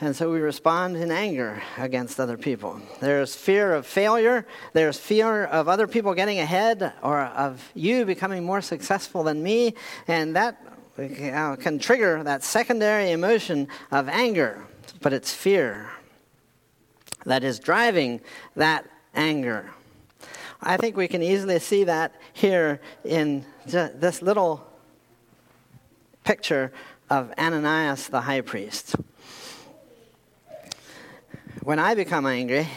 and 0.00 0.14
so 0.14 0.30
we 0.30 0.38
respond 0.38 0.96
in 0.96 1.10
anger 1.10 1.60
against 1.76 2.20
other 2.20 2.38
people. 2.38 2.80
There's 3.00 3.34
fear 3.34 3.74
of 3.74 3.86
failure. 3.86 4.46
There's 4.72 4.98
fear 4.98 5.44
of 5.46 5.68
other 5.68 5.88
people 5.88 6.14
getting 6.14 6.38
ahead 6.38 6.92
or 7.02 7.22
of 7.22 7.72
you 7.74 8.04
becoming 8.04 8.44
more 8.44 8.60
successful 8.60 9.24
than 9.24 9.42
me, 9.42 9.74
and 10.06 10.36
that 10.36 10.64
uh, 10.96 11.56
can 11.56 11.80
trigger 11.80 12.22
that 12.22 12.44
secondary 12.44 13.10
emotion 13.10 13.66
of 13.90 14.08
anger. 14.08 14.64
But 15.00 15.12
it's 15.12 15.34
fear 15.34 15.90
that 17.26 17.42
is 17.42 17.58
driving 17.58 18.20
that 18.54 18.88
anger. 19.12 19.70
I 20.62 20.76
think 20.76 20.96
we 20.96 21.08
can 21.08 21.22
easily 21.22 21.58
see 21.58 21.84
that 21.84 22.14
here 22.32 22.80
in 23.04 23.46
this 23.72 24.22
little 24.22 24.66
picture 26.24 26.72
of 27.08 27.32
Ananias 27.38 28.08
the 28.08 28.20
high 28.20 28.40
priest. 28.40 28.96
When 31.62 31.78
I 31.78 31.94
become 31.94 32.26
angry, 32.26 32.68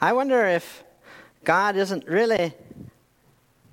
I 0.00 0.12
wonder 0.12 0.46
if 0.46 0.84
God 1.44 1.76
isn't 1.76 2.06
really 2.06 2.54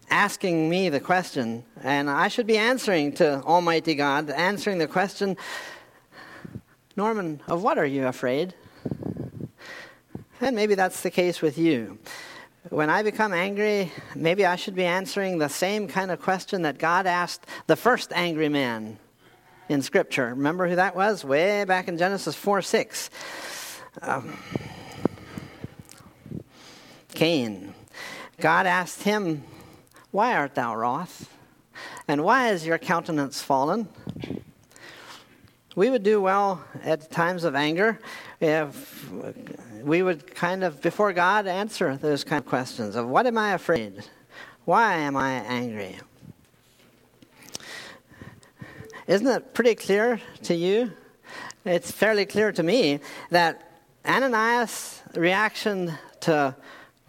asking 0.09 0.69
me 0.69 0.89
the 0.89 0.99
question, 0.99 1.63
and 1.83 2.09
I 2.09 2.27
should 2.27 2.47
be 2.47 2.57
answering 2.57 3.13
to 3.13 3.41
Almighty 3.43 3.95
God, 3.95 4.29
answering 4.29 4.77
the 4.77 4.87
question, 4.87 5.37
Norman, 6.95 7.41
of 7.47 7.63
what 7.63 7.77
are 7.77 7.85
you 7.85 8.07
afraid? 8.07 8.53
And 10.41 10.55
maybe 10.55 10.75
that's 10.75 11.01
the 11.01 11.11
case 11.11 11.41
with 11.41 11.57
you 11.57 11.99
when 12.69 12.89
I 12.89 13.03
become 13.03 13.33
angry, 13.33 13.91
maybe 14.15 14.45
I 14.45 14.55
should 14.55 14.75
be 14.75 14.85
answering 14.85 15.37
the 15.37 15.49
same 15.49 15.87
kind 15.87 16.11
of 16.11 16.21
question 16.21 16.61
that 16.61 16.77
God 16.77 17.07
asked 17.07 17.45
the 17.67 17.75
first 17.75 18.13
angry 18.13 18.49
man 18.49 18.99
in 19.67 19.81
Scripture. 19.81 20.27
Remember 20.27 20.67
who 20.67 20.75
that 20.75 20.95
was? 20.95 21.25
Way 21.25 21.63
back 21.65 21.87
in 21.87 21.97
Genesis 21.97 22.35
4 22.35 22.61
6. 22.61 23.09
Um, 24.01 24.37
Cain. 27.13 27.73
God 28.39 28.65
asked 28.65 29.03
him, 29.03 29.43
Why 30.11 30.35
art 30.35 30.55
thou 30.55 30.75
wroth? 30.75 31.29
And 32.07 32.23
why 32.23 32.49
is 32.49 32.65
your 32.65 32.77
countenance 32.77 33.41
fallen? 33.41 33.87
We 35.75 35.89
would 35.89 36.03
do 36.03 36.21
well 36.21 36.63
at 36.83 37.11
times 37.11 37.43
of 37.43 37.55
anger 37.55 37.99
if 38.39 39.09
we 39.83 40.03
would 40.03 40.35
kind 40.35 40.63
of, 40.63 40.81
before 40.81 41.13
God, 41.13 41.47
answer 41.47 41.97
those 41.97 42.23
kind 42.23 42.43
of 42.43 42.47
questions 42.47 42.95
of 42.95 43.07
what 43.07 43.25
am 43.25 43.37
I 43.37 43.53
afraid? 43.53 44.03
Why 44.65 44.95
am 44.95 45.15
I 45.17 45.31
angry? 45.31 45.97
Isn't 49.07 49.27
it 49.27 49.53
pretty 49.53 49.75
clear 49.75 50.21
to 50.43 50.55
you? 50.55 50.91
It's 51.65 51.91
fairly 51.91 52.25
clear 52.25 52.51
to 52.51 52.63
me 52.63 52.99
that 53.29 53.71
Ananias' 54.05 55.01
reaction 55.15 55.93
to 56.21 56.55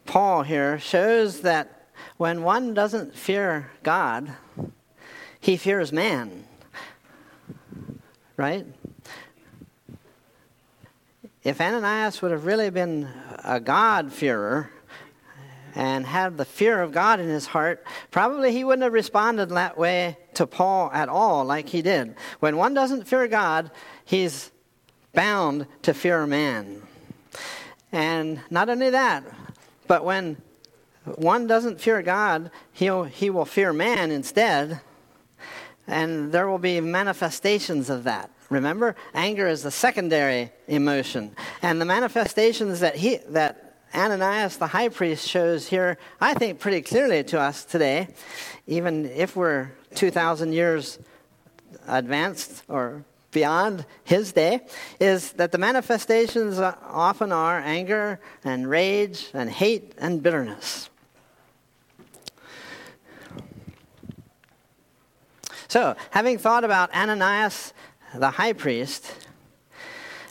Paul 0.05 0.43
here 0.43 0.79
shows 0.79 1.41
that 1.43 1.89
when 2.17 2.43
one 2.43 2.75
doesn't 2.75 3.15
fear 3.15 3.71
God, 3.83 4.33
he 5.41 5.57
fears 5.57 5.93
man. 5.93 6.45
Right? 8.37 8.67
If 11.45 11.61
Ananias 11.61 12.23
would 12.23 12.31
have 12.31 12.47
really 12.47 12.71
been 12.71 13.09
a 13.43 13.59
God-fearer 13.59 14.71
and 15.75 16.07
had 16.07 16.37
the 16.37 16.45
fear 16.45 16.81
of 16.81 16.93
God 16.93 17.19
in 17.19 17.29
his 17.29 17.47
heart, 17.47 17.85
probably 18.13 18.53
he 18.53 18.63
wouldn't 18.63 18.85
have 18.85 18.93
responded 18.93 19.47
that 19.47 19.77
way 19.77 20.19
to 20.35 20.47
Paul 20.47 20.91
at 20.93 21.09
all, 21.09 21.45
like 21.45 21.69
he 21.69 21.83
did. 21.83 22.15
When 22.39 22.57
one 22.57 22.75
doesn't 22.75 23.09
fear 23.09 23.27
God, 23.27 23.73
he's 24.05 24.53
bound 25.15 25.67
to 25.83 25.93
fear 25.93 26.29
man. 26.29 26.83
And 27.91 28.41
not 28.49 28.69
only 28.69 28.91
that, 28.91 29.25
but 29.89 30.05
when 30.05 30.37
one 31.17 31.49
doesn't 31.49 31.81
fear 31.81 32.03
God, 32.03 32.53
he'll, 32.73 33.03
he 33.03 33.31
will 33.31 33.45
fear 33.45 33.73
man 33.73 34.13
instead, 34.13 34.81
and 35.89 36.31
there 36.31 36.47
will 36.47 36.59
be 36.59 36.81
manifestations 36.81 37.91
of 37.91 38.05
that. 38.05 38.31
Remember, 38.53 38.95
anger 39.15 39.49
is 39.49 39.63
the 39.63 39.71
secondary 39.71 40.53
emotion. 40.69 41.35
And 41.63 41.81
the 41.81 41.87
manifestations 41.87 42.81
that, 42.81 42.97
he, 42.97 43.17
that 43.31 43.77
Ananias 43.95 44.59
the 44.59 44.67
high 44.67 44.91
priest 44.91 45.27
shows 45.27 45.67
here, 45.69 45.97
I 46.21 46.35
think, 46.35 46.61
pretty 46.61 46.83
clearly 46.83 47.25
to 47.25 47.41
us 47.41 47.65
today, 47.65 48.09
even 48.67 49.07
if 49.07 49.37
we're 49.37 49.73
2,000 49.95 50.53
years 50.53 50.99
advanced 51.89 52.63
or 52.69 53.05
beyond 53.31 53.87
his 54.05 54.33
day, 54.33 54.61
is 55.01 55.33
that 55.33 55.51
the 55.51 55.59
manifestations 55.59 56.59
often 56.59 57.33
are 57.33 57.59
anger 57.59 58.21
and 58.45 58.69
rage 58.69 59.31
and 59.33 59.49
hate 59.49 59.95
and 59.97 60.23
bitterness. 60.23 60.91
So, 65.69 65.97
having 66.11 66.37
thought 66.37 66.65
about 66.65 66.95
Ananias 66.95 67.73
the 68.15 68.31
high 68.31 68.53
priest. 68.53 69.15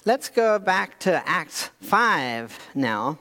Let's 0.05 0.29
go 0.29 0.59
back 0.59 0.99
to 0.99 1.27
Acts 1.27 1.69
5 1.81 2.71
now. 2.75 3.17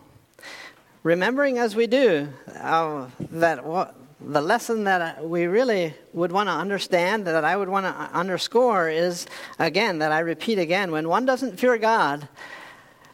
Remembering 1.02 1.58
as 1.58 1.74
we 1.74 1.86
do 1.86 2.28
uh, 2.56 3.06
that 3.18 3.64
what, 3.64 3.94
the 4.20 4.40
lesson 4.42 4.84
that 4.84 5.26
we 5.26 5.46
really 5.46 5.94
would 6.12 6.30
want 6.30 6.48
to 6.48 6.52
understand, 6.52 7.26
that 7.26 7.42
I 7.42 7.56
would 7.56 7.70
want 7.70 7.86
to 7.86 7.92
underscore, 8.12 8.90
is 8.90 9.26
again, 9.58 9.98
that 10.00 10.12
I 10.12 10.20
repeat 10.20 10.58
again, 10.58 10.90
when 10.90 11.08
one 11.08 11.24
doesn't 11.24 11.58
fear 11.58 11.78
God, 11.78 12.28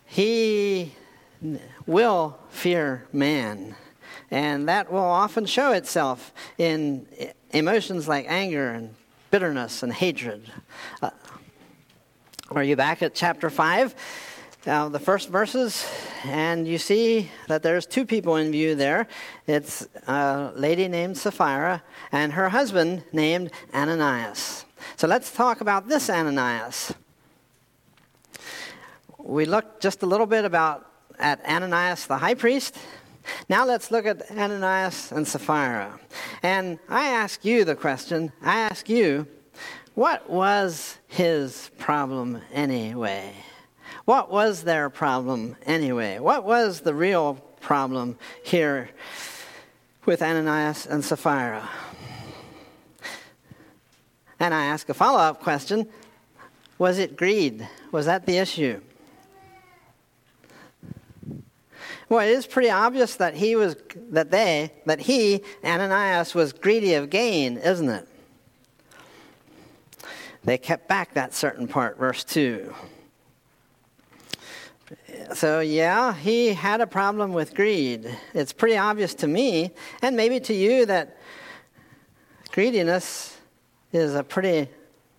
he 0.05 0.95
will 1.87 2.37
fear 2.49 3.07
man. 3.12 3.76
And 4.33 4.69
that 4.69 4.91
will 4.91 4.99
often 4.99 5.47
show 5.47 5.71
itself 5.71 6.33
in 6.59 7.07
emotions 7.53 8.09
like 8.09 8.26
anger 8.29 8.71
and 8.71 8.96
bitterness 9.30 9.83
and 9.83 9.92
hatred. 9.92 10.50
Uh, 11.02 11.11
are 12.50 12.62
you 12.62 12.76
back 12.76 13.02
at 13.02 13.14
chapter 13.14 13.50
5? 13.50 13.95
Now, 14.66 14.88
the 14.88 14.99
first 14.99 15.28
verses, 15.28 15.87
and 16.25 16.66
you 16.66 16.78
see 16.78 17.30
that 17.47 17.62
there's 17.62 17.87
two 17.87 18.04
people 18.04 18.37
in 18.37 18.50
view 18.50 18.75
there. 18.75 19.06
It's 19.47 19.87
a 20.09 20.52
lady 20.56 20.88
named 20.88 21.16
Sapphira 21.18 21.83
and 22.11 22.33
her 22.33 22.49
husband 22.49 23.04
named 23.12 23.52
Ananias. 23.73 24.64
So 24.97 25.06
let's 25.06 25.30
talk 25.30 25.61
about 25.61 25.88
this 25.88 26.11
Ananias. 26.11 26.95
We 29.18 29.45
looked 29.45 29.80
just 29.80 30.02
a 30.02 30.06
little 30.06 30.26
bit 30.26 30.45
about 30.45 30.90
at 31.18 31.45
Ananias 31.45 32.06
the 32.06 32.18
high 32.18 32.35
priest. 32.35 32.76
Now 33.49 33.64
let's 33.64 33.90
look 33.90 34.06
at 34.06 34.30
Ananias 34.30 35.12
and 35.12 35.26
Sapphira. 35.26 35.99
And 36.42 36.78
I 36.88 37.09
ask 37.09 37.45
you 37.45 37.64
the 37.64 37.76
question, 37.76 38.33
I 38.42 38.61
ask 38.61 38.88
you, 38.88 39.26
what 39.95 40.28
was 40.28 40.99
his 41.06 41.71
problem 41.78 42.42
anyway? 42.52 43.33
What 44.04 44.30
was 44.30 44.62
their 44.62 44.90
problem 44.90 45.56
anyway? 45.64 46.18
What 46.18 46.45
was 46.45 46.80
the 46.80 46.95
real 46.95 47.35
problem 47.61 48.18
here 48.45 48.90
with 50.04 50.23
Ananias 50.23 50.87
and 50.87 51.04
Sapphira? 51.04 51.68
And 54.38 54.52
I 54.52 54.66
ask 54.66 54.88
a 54.88 54.95
follow 54.95 55.18
up 55.18 55.40
question 55.40 55.88
Was 56.78 56.99
it 56.99 57.16
greed? 57.16 57.66
Was 57.90 58.06
that 58.06 58.26
the 58.26 58.37
issue? 58.37 58.80
Well, 62.09 62.21
it 62.21 62.31
is 62.31 62.47
pretty 62.47 62.71
obvious 62.71 63.17
that 63.17 63.35
he 63.35 63.57
was, 63.57 63.77
that 64.11 64.31
they, 64.31 64.73
that 64.87 65.01
he, 65.01 65.43
Ananias, 65.65 66.35
was 66.35 66.53
greedy 66.53 66.95
of 66.95 67.11
gain, 67.11 67.59
isn't 67.59 67.89
it? 67.89 68.09
They 70.45 70.57
kept 70.57 70.87
back 70.87 71.15
that 71.15 71.35
certain 71.35 71.67
part, 71.67 71.99
verse 71.99 72.23
2. 72.23 72.73
So, 75.35 75.59
yeah, 75.59 76.15
he 76.15 76.55
had 76.55 76.81
a 76.81 76.87
problem 76.87 77.33
with 77.33 77.55
greed. 77.55 78.17
It's 78.33 78.53
pretty 78.53 78.77
obvious 78.77 79.13
to 79.15 79.27
me, 79.27 79.73
and 80.01 80.17
maybe 80.17 80.39
to 80.41 80.55
you, 80.55 80.87
that 80.87 81.17
greediness 82.53 83.37
is 83.93 84.15
a 84.15 84.23
pretty 84.23 84.69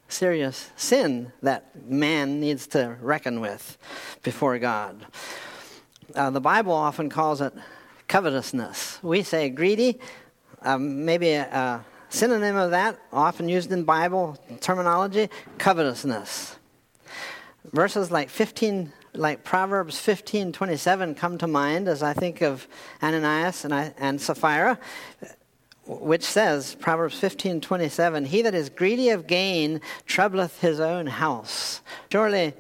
serious 0.08 0.72
sin 0.78 1.34
that 1.42 1.90
man 1.90 2.40
needs 2.40 2.68
to 2.68 2.96
reckon 3.02 3.42
with 3.42 3.78
before 4.24 4.58
God. 4.60 5.06
Uh, 6.18 6.32
the 6.32 6.42
Bible 6.42 6.74
often 6.74 7.10
calls 7.12 7.42
it 7.42 7.54
covetousness. 8.08 8.98
We 9.04 9.22
say 9.22 9.50
greedy, 9.50 10.00
um, 10.64 11.06
maybe 11.06 11.34
a, 11.34 11.44
a 11.44 11.86
synonym 12.10 12.56
of 12.56 12.72
that, 12.72 13.00
often 13.14 13.48
used 13.48 13.72
in 13.72 13.84
Bible 13.84 14.36
terminology, 14.60 15.30
covetousness. 15.60 16.58
Verses 17.72 18.10
like 18.10 18.30
15, 18.30 18.92
like 19.14 19.44
Proverbs 19.44 20.00
15, 20.00 20.54
27 20.54 21.14
come 21.14 21.38
to 21.38 21.46
mind 21.46 21.88
as 21.88 22.02
I 22.02 22.14
think 22.14 22.42
of 22.42 22.68
Ananias 23.04 23.64
and, 23.64 23.72
I, 23.72 23.94
and 24.00 24.20
Sapphira, 24.20 24.80
which 25.86 26.24
says, 26.24 26.74
Proverbs 26.80 27.20
15, 27.20 27.62
27, 27.62 28.26
He 28.26 28.42
that 28.42 28.56
is 28.56 28.70
greedy 28.70 29.10
of 29.10 29.28
gain 29.28 29.82
troubleth 30.08 30.62
his 30.62 30.80
own 30.80 31.06
house. 31.06 31.82
Surely 32.12 32.54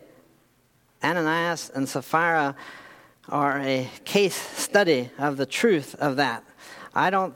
Ananias 1.03 1.71
and 1.73 1.89
Sapphira 1.89 2.55
are 3.29 3.59
a 3.59 3.89
case 4.05 4.35
study 4.35 5.09
of 5.17 5.37
the 5.37 5.45
truth 5.45 5.95
of 5.95 6.15
that. 6.15 6.43
I 6.93 7.09
don't 7.09 7.35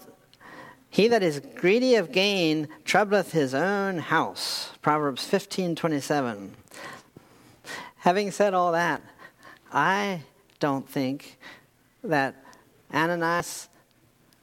he 0.92 1.08
that 1.08 1.24
is 1.24 1.40
greedy 1.56 1.96
of 1.96 2.12
gain 2.12 2.68
troubleth 2.84 3.32
his 3.32 3.54
own 3.54 3.98
house. 3.98 4.72
Proverbs 4.82 5.24
15 5.24 5.74
27. 5.76 6.54
Having 8.00 8.32
said 8.32 8.54
all 8.54 8.74
that, 8.74 9.02
I 9.72 10.24
don't 10.60 10.88
think 10.88 11.40
that 12.04 12.36
Ananias' 12.94 13.70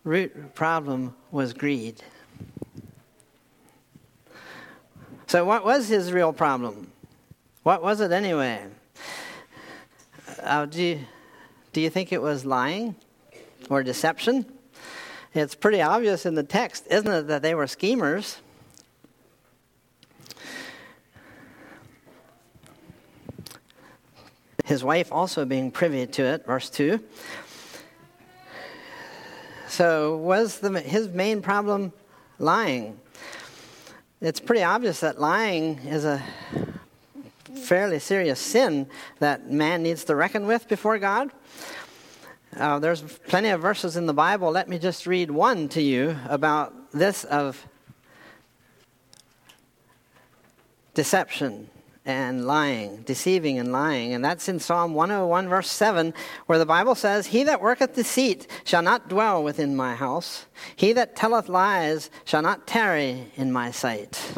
root 0.05 0.55
problem 0.55 1.15
was 1.31 1.53
greed. 1.53 2.03
So, 5.27 5.45
what 5.45 5.67
was 5.67 5.89
his 5.89 6.13
real 6.13 6.33
problem? 6.33 6.91
What 7.63 7.83
was 7.83 8.01
it 8.01 8.11
anyway? 8.11 8.65
Uh, 10.43 10.65
do, 10.65 10.99
do 11.79 11.83
you 11.83 11.91
think 11.91 12.13
it 12.13 12.21
was 12.21 12.45
lying 12.45 12.97
or 13.71 13.85
deception? 13.85 14.45
It's 15.33 15.55
pretty 15.55 15.81
obvious 15.81 16.27
in 16.27 16.35
the 16.35 16.43
text, 16.43 16.89
isn't 16.91 17.09
it, 17.09 17.29
that 17.29 17.41
they 17.41 17.55
were 17.55 17.69
schemers? 17.69 18.39
His 24.65 24.83
wife 24.83 25.13
also 25.13 25.45
being 25.45 25.71
privy 25.71 26.05
to 26.09 26.25
it, 26.25 26.45
verse 26.45 26.69
2. 26.69 26.99
So, 29.69 30.17
was 30.17 30.59
the, 30.59 30.81
his 30.81 31.09
main 31.09 31.43
problem 31.43 31.93
lying? 32.41 32.99
It's 34.21 34.41
pretty 34.41 34.65
obvious 34.65 34.99
that 34.99 35.21
lying 35.21 35.79
is 35.87 36.05
a 36.05 36.21
fairly 37.55 37.99
serious 37.99 38.41
sin 38.41 38.87
that 39.19 39.51
man 39.51 39.83
needs 39.83 40.05
to 40.05 40.15
reckon 40.15 40.47
with 40.47 40.69
before 40.69 40.99
God. 40.99 41.31
Uh, 42.57 42.79
there's 42.79 43.03
plenty 43.03 43.51
of 43.51 43.61
verses 43.61 43.97
in 43.97 44.07
the 44.07 44.15
Bible. 44.15 44.51
Let 44.51 44.69
me 44.69 44.79
just 44.79 45.07
read 45.07 45.31
one 45.31 45.69
to 45.71 45.83
you 45.83 46.17
about 46.29 46.93
this 46.93 47.25
of 47.25 47.67
deception 50.95 51.69
and 52.09 52.47
lying, 52.47 53.03
deceiving 53.03 53.59
and 53.59 53.71
lying. 53.71 54.15
And 54.15 54.25
that's 54.25 54.49
in 54.49 54.59
Psalm 54.59 54.95
101, 54.95 55.49
verse 55.49 55.71
7, 55.71 56.15
where 56.47 56.59
the 56.59 56.67
Bible 56.67 56.95
says, 56.95 57.27
He 57.27 57.45
that 57.45 57.61
worketh 57.61 57.95
deceit 57.95 58.47
shall 58.65 58.83
not 58.83 59.11
dwell 59.11 59.45
within 59.45 59.77
my 59.77 59.95
house. 59.95 60.47
He 60.75 60.95
that 60.95 61.15
telleth 61.15 61.51
lies 61.51 62.11
shall 62.25 62.41
not 62.41 62.67
tarry 62.67 63.31
in 63.37 63.53
my 63.53 63.71
sight. 63.71 64.33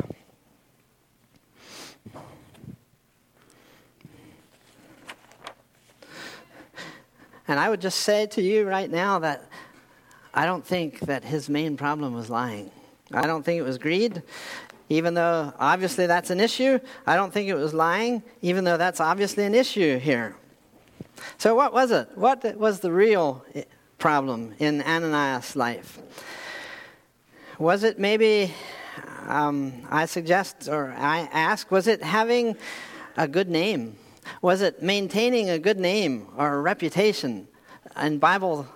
And 7.50 7.58
I 7.58 7.68
would 7.68 7.80
just 7.80 8.02
say 8.02 8.26
to 8.26 8.40
you 8.40 8.64
right 8.64 8.88
now 8.88 9.18
that 9.18 9.44
I 10.32 10.46
don't 10.46 10.64
think 10.64 11.00
that 11.00 11.24
his 11.24 11.48
main 11.48 11.76
problem 11.76 12.14
was 12.14 12.30
lying. 12.30 12.70
I 13.12 13.26
don't 13.26 13.42
think 13.42 13.58
it 13.58 13.64
was 13.64 13.76
greed, 13.76 14.22
even 14.88 15.14
though 15.14 15.52
obviously 15.58 16.06
that's 16.06 16.30
an 16.30 16.38
issue. 16.38 16.78
I 17.08 17.16
don't 17.16 17.32
think 17.32 17.48
it 17.48 17.56
was 17.56 17.74
lying, 17.74 18.22
even 18.40 18.62
though 18.62 18.76
that's 18.76 19.00
obviously 19.00 19.46
an 19.46 19.56
issue 19.56 19.98
here. 19.98 20.36
So, 21.38 21.56
what 21.56 21.72
was 21.72 21.90
it? 21.90 22.08
What 22.14 22.56
was 22.56 22.78
the 22.78 22.92
real 22.92 23.44
problem 23.98 24.54
in 24.60 24.80
Ananias' 24.82 25.56
life? 25.56 25.98
Was 27.58 27.82
it 27.82 27.98
maybe, 27.98 28.54
um, 29.26 29.72
I 29.90 30.06
suggest 30.06 30.68
or 30.68 30.94
I 30.96 31.28
ask, 31.32 31.68
was 31.72 31.88
it 31.88 32.00
having 32.00 32.56
a 33.16 33.26
good 33.26 33.48
name? 33.48 33.96
Was 34.42 34.62
it 34.62 34.82
maintaining 34.82 35.50
a 35.50 35.58
good 35.58 35.78
name 35.78 36.28
or 36.36 36.54
a 36.54 36.60
reputation? 36.60 37.48
In 38.00 38.18
Bible 38.18 38.66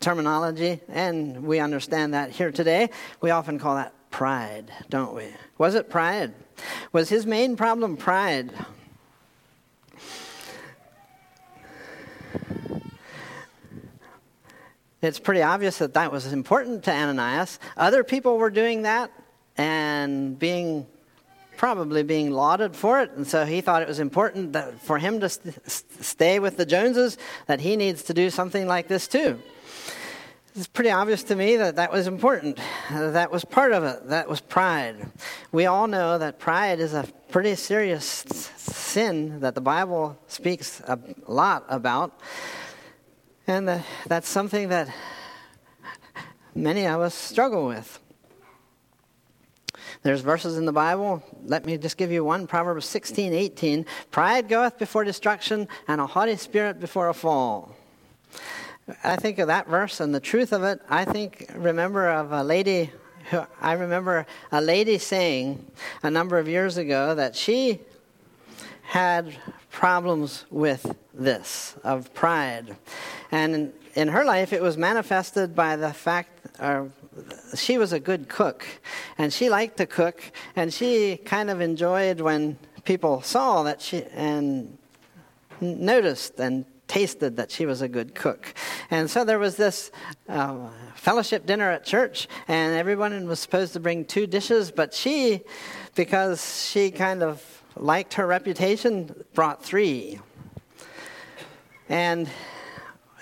terminology, 0.00 0.80
and 0.88 1.44
we 1.44 1.58
understand 1.58 2.14
that 2.14 2.30
here 2.30 2.50
today, 2.50 2.90
we 3.20 3.30
often 3.30 3.58
call 3.58 3.76
that 3.76 3.92
pride, 4.10 4.70
don't 4.88 5.14
we? 5.14 5.26
Was 5.58 5.74
it 5.74 5.90
pride? 5.90 6.32
Was 6.92 7.08
his 7.08 7.26
main 7.26 7.56
problem 7.56 7.96
pride? 7.96 8.52
It's 15.02 15.18
pretty 15.18 15.42
obvious 15.42 15.78
that 15.78 15.94
that 15.94 16.10
was 16.10 16.32
important 16.32 16.82
to 16.84 16.90
Ananias. 16.90 17.58
Other 17.76 18.02
people 18.02 18.38
were 18.38 18.50
doing 18.50 18.82
that 18.82 19.12
and 19.56 20.38
being 20.38 20.86
probably 21.56 22.02
being 22.02 22.30
lauded 22.30 22.76
for 22.76 23.00
it. 23.00 23.12
And 23.12 23.26
so 23.26 23.44
he 23.44 23.60
thought 23.60 23.82
it 23.82 23.88
was 23.88 24.00
important 24.00 24.52
that 24.52 24.80
for 24.80 24.98
him 24.98 25.20
to 25.20 25.28
st- 25.28 25.54
stay 26.00 26.38
with 26.38 26.56
the 26.56 26.66
Joneses, 26.66 27.18
that 27.46 27.60
he 27.60 27.76
needs 27.76 28.02
to 28.04 28.14
do 28.14 28.30
something 28.30 28.66
like 28.66 28.88
this 28.88 29.08
too. 29.08 29.40
It's 30.54 30.66
pretty 30.66 30.90
obvious 30.90 31.22
to 31.24 31.36
me 31.36 31.56
that 31.56 31.76
that 31.76 31.92
was 31.92 32.06
important. 32.06 32.58
That 32.90 33.30
was 33.30 33.44
part 33.44 33.72
of 33.72 33.84
it. 33.84 34.08
That 34.08 34.26
was 34.26 34.40
pride. 34.40 34.96
We 35.52 35.66
all 35.66 35.86
know 35.86 36.16
that 36.16 36.38
pride 36.38 36.80
is 36.80 36.94
a 36.94 37.06
pretty 37.28 37.56
serious 37.56 38.24
sin 38.56 39.40
that 39.40 39.54
the 39.54 39.60
Bible 39.60 40.18
speaks 40.28 40.80
a 40.80 40.98
lot 41.26 41.66
about. 41.68 42.18
And 43.46 43.84
that's 44.06 44.28
something 44.30 44.70
that 44.70 44.88
many 46.54 46.86
of 46.86 47.02
us 47.02 47.14
struggle 47.14 47.66
with. 47.66 48.00
There's 50.06 50.20
verses 50.20 50.56
in 50.56 50.66
the 50.66 50.72
Bible. 50.72 51.20
Let 51.46 51.66
me 51.66 51.76
just 51.76 51.96
give 51.96 52.12
you 52.12 52.22
one 52.22 52.46
Proverbs 52.46 52.86
16, 52.86 53.32
18. 53.32 53.84
Pride 54.12 54.48
goeth 54.48 54.78
before 54.78 55.02
destruction, 55.02 55.66
and 55.88 56.00
a 56.00 56.06
haughty 56.06 56.36
spirit 56.36 56.78
before 56.78 57.08
a 57.08 57.12
fall. 57.12 57.74
I 59.02 59.16
think 59.16 59.40
of 59.40 59.48
that 59.48 59.66
verse 59.66 59.98
and 59.98 60.14
the 60.14 60.20
truth 60.20 60.52
of 60.52 60.62
it. 60.62 60.80
I 60.88 61.04
think, 61.04 61.50
remember 61.56 62.08
of 62.08 62.30
a 62.30 62.44
lady 62.44 62.92
who, 63.32 63.40
I 63.60 63.72
remember 63.72 64.28
a 64.52 64.60
lady 64.60 64.98
saying 64.98 65.66
a 66.04 66.10
number 66.12 66.38
of 66.38 66.46
years 66.46 66.76
ago 66.76 67.16
that 67.16 67.34
she 67.34 67.80
had 68.82 69.36
problems 69.72 70.44
with 70.52 70.96
this, 71.14 71.74
of 71.82 72.14
pride. 72.14 72.76
And 73.32 73.54
in, 73.56 73.72
in 73.96 74.08
her 74.08 74.24
life, 74.24 74.52
it 74.52 74.62
was 74.62 74.76
manifested 74.76 75.56
by 75.56 75.74
the 75.74 75.92
fact, 75.92 76.60
or 76.60 76.92
she 77.54 77.78
was 77.78 77.92
a 77.92 78.00
good 78.00 78.28
cook, 78.28 78.66
and 79.18 79.32
she 79.32 79.48
liked 79.48 79.76
to 79.78 79.86
cook, 79.86 80.22
and 80.54 80.72
she 80.72 81.16
kind 81.16 81.50
of 81.50 81.60
enjoyed 81.60 82.20
when 82.20 82.58
people 82.84 83.22
saw 83.22 83.62
that 83.64 83.80
she 83.80 84.04
and 84.14 84.78
noticed 85.60 86.38
and 86.38 86.64
tasted 86.88 87.36
that 87.36 87.50
she 87.50 87.66
was 87.66 87.82
a 87.82 87.88
good 87.88 88.14
cook. 88.14 88.54
And 88.90 89.10
so 89.10 89.24
there 89.24 89.38
was 89.38 89.56
this 89.56 89.90
uh, 90.28 90.68
fellowship 90.94 91.46
dinner 91.46 91.70
at 91.70 91.84
church, 91.84 92.28
and 92.48 92.76
everyone 92.76 93.26
was 93.26 93.40
supposed 93.40 93.72
to 93.72 93.80
bring 93.80 94.04
two 94.04 94.26
dishes, 94.26 94.70
but 94.70 94.94
she, 94.94 95.42
because 95.94 96.68
she 96.70 96.90
kind 96.90 97.22
of 97.22 97.42
liked 97.76 98.14
her 98.14 98.26
reputation, 98.26 99.14
brought 99.34 99.64
three. 99.64 100.20
And 101.88 102.28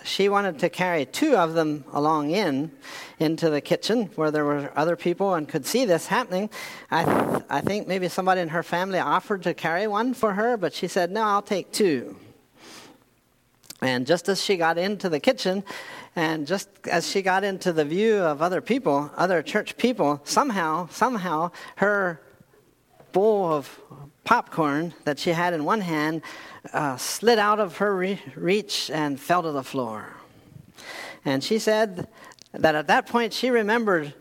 she 0.05 0.29
wanted 0.29 0.59
to 0.59 0.69
carry 0.69 1.07
two 1.07 1.35
of 1.35 1.55
them 1.55 1.85
along 1.93 2.31
in 2.31 2.71
into 3.19 3.49
the 3.49 3.61
kitchen 3.61 4.11
where 4.15 4.31
there 4.31 4.45
were 4.45 4.71
other 4.77 4.97
people 4.97 5.35
and 5.35 5.49
could 5.49 5.65
see 5.65 5.85
this 5.85 6.07
happening. 6.07 6.51
I, 6.91 7.05
th- 7.05 7.43
I 7.49 7.61
think 7.63 7.89
maybe 7.89 8.09
somebody 8.09 8.43
in 8.43 8.51
her 8.51 8.63
family 8.63 8.99
offered 8.99 9.43
to 9.45 9.55
carry 9.55 9.87
one 9.87 10.13
for 10.15 10.35
her, 10.35 10.57
but 10.57 10.75
she 10.75 10.89
said, 10.89 11.11
No, 11.11 11.23
I'll 11.23 11.43
take 11.43 11.73
two. 11.73 12.17
And 13.81 14.07
just 14.07 14.29
as 14.29 14.43
she 14.43 14.57
got 14.57 14.79
into 14.79 15.09
the 15.09 15.21
kitchen, 15.21 15.65
and 16.17 16.47
just 16.47 16.69
as 16.91 17.11
she 17.11 17.23
got 17.23 17.43
into 17.43 17.73
the 17.73 17.85
view 17.85 18.19
of 18.19 18.41
other 18.41 18.61
people, 18.61 19.11
other 19.17 19.43
church 19.43 19.77
people, 19.77 20.21
somehow, 20.25 20.89
somehow, 20.91 21.51
her 21.77 22.21
bowl 23.13 23.53
of 23.53 23.81
popcorn 24.25 24.95
that 25.05 25.19
she 25.19 25.31
had 25.31 25.55
in 25.55 25.65
one 25.65 25.81
hand 25.81 26.23
uh, 26.73 26.97
slid 26.97 27.39
out 27.39 27.61
of 27.61 27.79
her 27.79 27.95
re- 27.95 28.23
reach 28.35 28.91
and 28.91 29.19
fell 29.21 29.43
to 29.43 29.53
the 29.53 29.63
floor. 29.63 30.15
And 31.25 31.43
she 31.43 31.59
said 31.59 32.09
that 32.53 32.75
at 32.75 32.87
that 32.87 33.07
point 33.07 33.33
she 33.33 33.51
remembered 33.51 34.15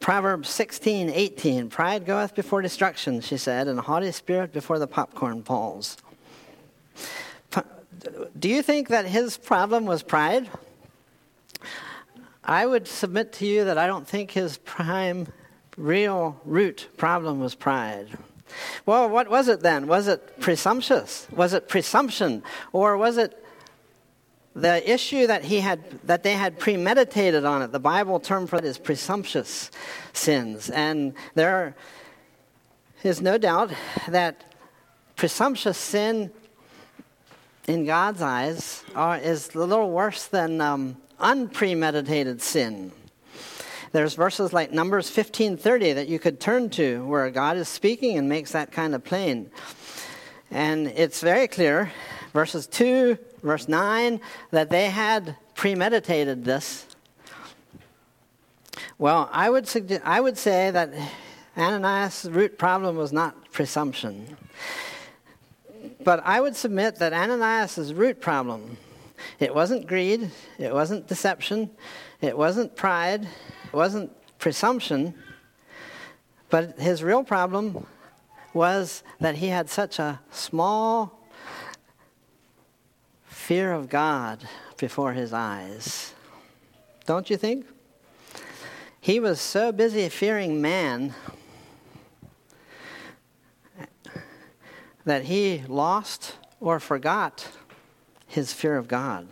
Proverbs 0.00 0.48
16, 0.48 1.10
18. 1.10 1.68
Pride 1.68 2.06
goeth 2.06 2.34
before 2.34 2.62
destruction, 2.62 3.20
she 3.20 3.36
said, 3.36 3.68
and 3.68 3.78
a 3.78 3.82
haughty 3.82 4.10
spirit 4.12 4.52
before 4.52 4.78
the 4.78 4.86
popcorn 4.86 5.42
falls. 5.42 5.96
Do 8.38 8.48
you 8.48 8.62
think 8.62 8.88
that 8.88 9.06
his 9.06 9.36
problem 9.36 9.84
was 9.84 10.02
pride? 10.02 10.48
I 12.44 12.64
would 12.64 12.86
submit 12.86 13.32
to 13.34 13.46
you 13.46 13.64
that 13.64 13.76
I 13.76 13.86
don't 13.86 14.06
think 14.06 14.30
his 14.30 14.58
prime, 14.58 15.26
real 15.76 16.40
root 16.44 16.88
problem 16.96 17.40
was 17.40 17.54
pride. 17.54 18.16
Well, 18.86 19.08
what 19.08 19.28
was 19.28 19.48
it 19.48 19.60
then? 19.60 19.86
Was 19.86 20.08
it 20.08 20.40
presumptuous? 20.40 21.26
Was 21.30 21.52
it 21.52 21.68
presumption? 21.68 22.42
Or 22.72 22.96
was 22.96 23.16
it 23.18 23.44
the 24.54 24.90
issue 24.90 25.26
that 25.26 25.44
he 25.44 25.60
had 25.60 26.00
that 26.04 26.22
they 26.22 26.32
had 26.34 26.58
premeditated 26.58 27.44
on 27.44 27.62
it? 27.62 27.72
The 27.72 27.80
Bible 27.80 28.20
term 28.20 28.46
for 28.46 28.56
it 28.56 28.64
is 28.64 28.78
presumptuous 28.78 29.70
sins. 30.12 30.70
And 30.70 31.14
there 31.34 31.74
is 33.02 33.20
no 33.20 33.38
doubt 33.38 33.70
that 34.08 34.54
presumptuous 35.16 35.78
sin 35.78 36.30
in 37.66 37.84
God's 37.84 38.22
eyes 38.22 38.82
are, 38.94 39.18
is 39.18 39.54
a 39.54 39.58
little 39.58 39.90
worse 39.90 40.26
than 40.26 40.60
um, 40.60 40.96
unpremeditated 41.20 42.40
sin. 42.40 42.92
There's 43.92 44.14
verses 44.14 44.52
like 44.52 44.70
Numbers 44.70 45.10
15:30 45.10 45.94
that 45.94 46.08
you 46.08 46.18
could 46.18 46.40
turn 46.40 46.68
to 46.70 47.04
where 47.06 47.30
God 47.30 47.56
is 47.56 47.68
speaking 47.68 48.18
and 48.18 48.28
makes 48.28 48.52
that 48.52 48.70
kind 48.70 48.94
of 48.94 49.02
plain. 49.02 49.50
And 50.50 50.88
it's 50.88 51.20
very 51.20 51.48
clear, 51.48 51.90
verses 52.32 52.66
2, 52.66 53.18
verse 53.42 53.68
9, 53.68 54.20
that 54.50 54.70
they 54.70 54.86
had 54.86 55.36
premeditated 55.54 56.44
this. 56.44 56.86
Well, 58.98 59.28
I 59.32 59.48
would, 59.50 59.68
suggest, 59.68 60.02
I 60.04 60.20
would 60.20 60.36
say 60.36 60.70
that 60.70 60.90
Ananias' 61.56 62.26
root 62.30 62.58
problem 62.58 62.96
was 62.96 63.12
not 63.12 63.52
presumption. 63.52 64.36
But 66.04 66.22
I 66.24 66.40
would 66.40 66.56
submit 66.56 66.96
that 66.96 67.12
Ananias' 67.12 67.92
root 67.92 68.20
problem 68.20 68.76
it 69.40 69.54
wasn't 69.54 69.86
greed, 69.86 70.30
it 70.58 70.72
wasn't 70.72 71.06
deception, 71.08 71.70
it 72.20 72.36
wasn't 72.36 72.76
pride, 72.76 73.26
wasn't 73.72 74.10
presumption, 74.38 75.14
but 76.50 76.78
his 76.78 77.02
real 77.02 77.22
problem 77.22 77.86
was 78.54 79.02
that 79.20 79.36
he 79.36 79.48
had 79.48 79.68
such 79.68 79.98
a 79.98 80.20
small 80.30 81.18
fear 83.24 83.72
of 83.72 83.88
God 83.88 84.46
before 84.78 85.12
his 85.12 85.32
eyes. 85.32 86.14
Don't 87.06 87.30
you 87.30 87.36
think? 87.36 87.66
He 89.00 89.20
was 89.20 89.40
so 89.40 89.72
busy 89.72 90.08
fearing 90.08 90.60
man 90.60 91.14
that 95.04 95.24
he 95.24 95.62
lost 95.66 96.36
or 96.60 96.78
forgot 96.78 97.48
his 98.26 98.52
fear 98.52 98.76
of 98.76 98.88
God. 98.88 99.26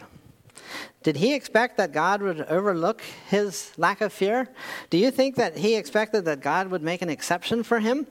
Did 1.07 1.19
he 1.19 1.35
expect 1.35 1.77
that 1.77 1.93
God 1.93 2.21
would 2.21 2.41
overlook 2.41 3.01
his 3.31 3.71
lack 3.77 4.01
of 4.01 4.13
fear? 4.13 4.49
Do 4.91 4.99
you 4.99 5.13
think 5.13 5.37
that 5.37 5.57
he 5.57 5.77
expected 5.77 6.25
that 6.25 6.41
God 6.41 6.67
would 6.73 6.83
make 6.83 7.01
an 7.01 7.09
exception 7.09 7.63
for 7.63 7.79
him? 7.79 8.09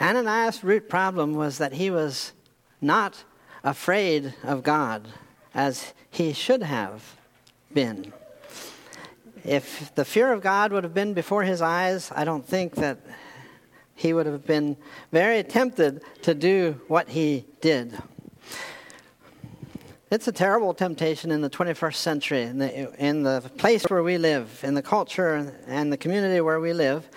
Ananias' 0.00 0.64
root 0.64 0.88
problem 0.88 1.34
was 1.34 1.58
that 1.58 1.74
he 1.74 1.88
was 1.88 2.32
not 2.80 3.22
afraid 3.62 4.34
of 4.42 4.64
God 4.64 5.06
as 5.54 5.94
he 6.10 6.32
should 6.32 6.64
have 6.64 7.14
been. 7.72 8.12
If 9.44 9.94
the 9.94 10.04
fear 10.04 10.32
of 10.32 10.42
God 10.42 10.72
would 10.72 10.82
have 10.82 10.94
been 10.94 11.14
before 11.14 11.44
his 11.44 11.62
eyes, 11.62 12.10
I 12.16 12.24
don't 12.24 12.44
think 12.44 12.74
that 12.74 12.98
he 13.94 14.12
would 14.12 14.26
have 14.26 14.44
been 14.44 14.76
very 15.12 15.44
tempted 15.44 16.02
to 16.22 16.34
do 16.34 16.80
what 16.88 17.10
he 17.10 17.44
did. 17.60 17.96
It's 20.10 20.26
a 20.26 20.32
terrible 20.32 20.74
temptation 20.74 21.30
in 21.30 21.40
the 21.40 21.48
21st 21.48 21.94
century, 21.94 22.42
in 22.42 22.58
the, 22.58 22.92
in 22.98 23.22
the 23.22 23.48
place 23.58 23.84
where 23.84 24.02
we 24.02 24.18
live, 24.18 24.58
in 24.64 24.74
the 24.74 24.82
culture 24.82 25.54
and 25.68 25.92
the 25.92 25.96
community 25.96 26.40
where 26.40 26.58
we 26.58 26.72
live, 26.72 27.08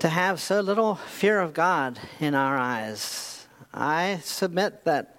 to 0.00 0.10
have 0.10 0.38
so 0.38 0.60
little 0.60 0.96
fear 0.96 1.40
of 1.40 1.54
God 1.54 1.98
in 2.20 2.34
our 2.34 2.58
eyes. 2.58 3.46
I 3.72 4.20
submit 4.24 4.84
that 4.84 5.16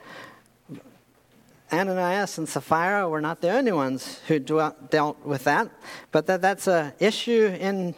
Ananias 1.71 2.38
and 2.38 2.47
Sapphira 2.47 3.10
were 3.10 3.21
not 3.21 3.41
the 3.41 3.49
only 3.49 3.71
ones 3.71 4.19
who 4.27 4.38
dealt 4.38 5.25
with 5.25 5.45
that, 5.45 5.71
but 6.12 6.27
that 6.27 6.43
that's 6.43 6.67
an 6.67 6.93
issue 6.99 7.58
in 7.60 7.95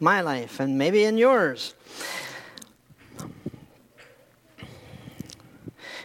my 0.00 0.22
life 0.22 0.58
and 0.58 0.78
maybe 0.78 1.04
in 1.04 1.18
yours. 1.18 1.74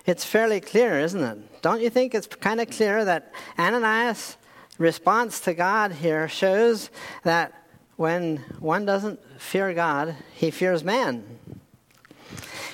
It's 0.05 0.25
fairly 0.25 0.59
clear, 0.59 0.99
isn't 0.99 1.23
it? 1.23 1.52
Don't 1.63 1.81
you 1.81 1.89
think 1.89 2.13
it's 2.13 2.27
kind 2.27 2.59
of 2.59 2.69
clear 2.69 3.05
that 3.05 3.31
Ananias' 3.57 4.35
response 4.77 5.39
to 5.39 5.53
God 5.53 5.93
here 5.93 6.27
shows 6.27 6.89
that 7.23 7.53
when 7.95 8.43
one 8.59 8.85
doesn't 8.85 9.21
fear 9.39 9.73
God, 9.73 10.13
he 10.33 10.51
fears 10.51 10.83
man? 10.83 11.23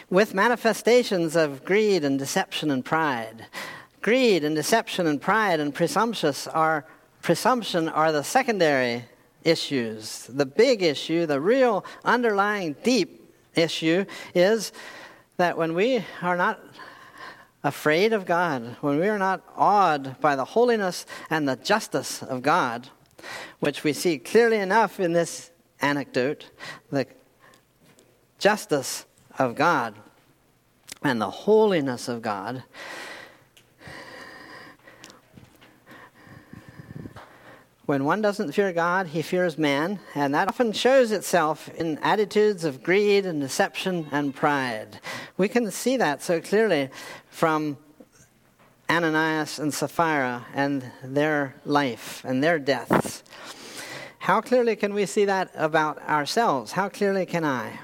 With 0.09 0.33
manifestations 0.33 1.35
of 1.35 1.63
greed 1.63 2.03
and 2.03 2.17
deception 2.17 2.71
and 2.71 2.83
pride. 2.83 3.45
Greed 4.01 4.43
and 4.43 4.55
deception 4.55 5.05
and 5.05 5.21
pride 5.21 5.59
and 5.59 5.71
presumptuous 5.75 6.47
are 6.47 6.83
presumption 7.21 7.87
are 7.89 8.11
the 8.11 8.23
secondary 8.23 9.05
issues. 9.43 10.25
The 10.27 10.47
big 10.47 10.81
issue, 10.81 11.27
the 11.27 11.39
real 11.39 11.85
underlying 12.03 12.75
deep 12.81 13.31
issue 13.53 14.05
is 14.33 14.71
that 15.37 15.59
when 15.59 15.75
we 15.75 16.03
are 16.23 16.35
not 16.35 16.59
afraid 17.69 18.13
of 18.13 18.25
God, 18.25 18.77
when 18.81 18.99
we 18.99 19.07
are 19.07 19.19
not 19.19 19.43
awed 19.55 20.19
by 20.19 20.35
the 20.35 20.43
holiness 20.43 21.05
and 21.29 21.47
the 21.47 21.55
justice 21.55 22.23
of 22.23 22.41
God, 22.41 22.89
which 23.59 23.83
we 23.83 23.93
see 23.93 24.17
clearly 24.17 24.57
enough 24.57 24.99
in 24.99 25.13
this 25.13 25.51
anecdote, 25.79 26.49
the 26.89 27.05
justice 28.39 29.05
of 29.37 29.53
God 29.53 29.93
and 31.03 31.21
the 31.21 31.29
holiness 31.29 32.07
of 32.07 32.23
God, 32.23 32.63
When 37.89 38.05
one 38.05 38.21
doesn't 38.21 38.51
fear 38.51 38.71
God, 38.71 39.07
he 39.07 39.23
fears 39.23 39.57
man, 39.57 39.99
and 40.13 40.35
that 40.35 40.47
often 40.47 40.73
shows 40.73 41.11
itself 41.11 41.67
in 41.69 41.97
attitudes 42.03 42.63
of 42.63 42.83
greed 42.83 43.25
and 43.25 43.41
deception 43.41 44.05
and 44.11 44.35
pride. 44.35 44.99
We 45.37 45.47
can 45.47 45.71
see 45.71 45.97
that 45.97 46.21
so 46.21 46.39
clearly 46.39 46.91
from 47.29 47.77
Ananias 48.89 49.59
and 49.59 49.73
Sapphira 49.73 50.45
and 50.53 50.91
their 51.03 51.55
life 51.65 52.23
and 52.25 52.43
their 52.43 52.59
deaths. 52.59 53.23
How 54.19 54.41
clearly 54.41 54.75
can 54.75 54.93
we 54.93 55.05
see 55.05 55.25
that 55.25 55.51
about 55.55 56.01
ourselves? 56.01 56.73
How 56.73 56.89
clearly 56.89 57.25
can 57.25 57.45
I? 57.45 57.79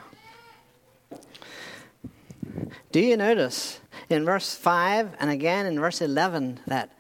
Do 2.92 3.00
you 3.00 3.18
notice 3.18 3.80
in 4.10 4.26
verse 4.26 4.56
5 4.56 5.16
and 5.20 5.30
again 5.30 5.66
in 5.66 5.80
verse 5.80 6.02
11 6.02 6.60
that 6.68 6.92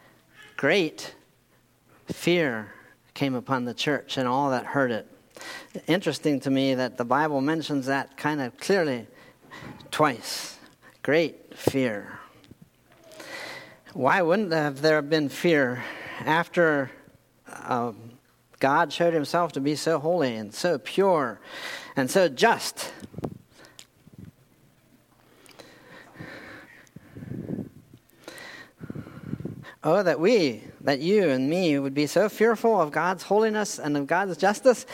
great 0.58 1.15
fear 2.12 2.71
came 3.13 3.34
upon 3.34 3.65
the 3.65 3.73
church 3.73 4.17
and 4.17 4.27
all 4.27 4.51
that 4.51 4.65
heard 4.65 4.91
it. 4.91 5.08
Interesting 5.88 6.39
to 6.41 6.49
me 6.49 6.75
that 6.75 6.97
the 6.97 7.05
Bible 7.05 7.41
mentions 7.41 7.86
that 7.88 8.17
kind 8.17 8.41
of 8.41 8.58
clearly 8.58 9.08
twice. 9.91 10.58
Great 11.01 11.58
fear. 11.58 12.14
Why 13.95 14.21
wouldn't 14.21 14.51
have 14.51 14.81
there 14.81 14.97
have 14.97 15.10
been 15.10 15.29
fear 15.29 15.81
after 16.19 16.91
um, 17.63 18.12
God 18.60 18.91
showed 18.91 19.13
himself 19.13 19.53
to 19.53 19.62
be 19.62 19.77
so 19.77 19.99
holy 19.99 20.36
and 20.36 20.53
so 20.53 20.77
pure 20.77 21.39
and 21.95 22.12
so 22.12 22.27
just? 22.27 22.91
Oh, 29.81 30.03
that 30.03 30.19
we, 30.19 30.65
that 30.81 30.99
you 30.99 31.29
and 31.29 31.49
me 31.49 31.79
would 31.79 31.93
be 31.93 32.05
so 32.05 32.27
fearful 32.27 32.81
of 32.81 32.91
God's 32.91 33.23
holiness 33.23 33.79
and 33.79 33.95
of 33.95 34.08
God's 34.08 34.36
justice 34.36 34.86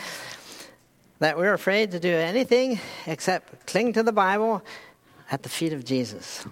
that 1.18 1.36
we're 1.36 1.54
afraid 1.54 1.90
to 1.90 1.98
do 1.98 2.14
anything 2.14 2.78
except 3.08 3.66
cling 3.66 3.94
to 3.94 4.04
the 4.04 4.12
Bible 4.12 4.62
at 5.28 5.42
the 5.42 5.48
feet 5.48 5.72
of 5.72 5.84
Jesus. 5.84 6.46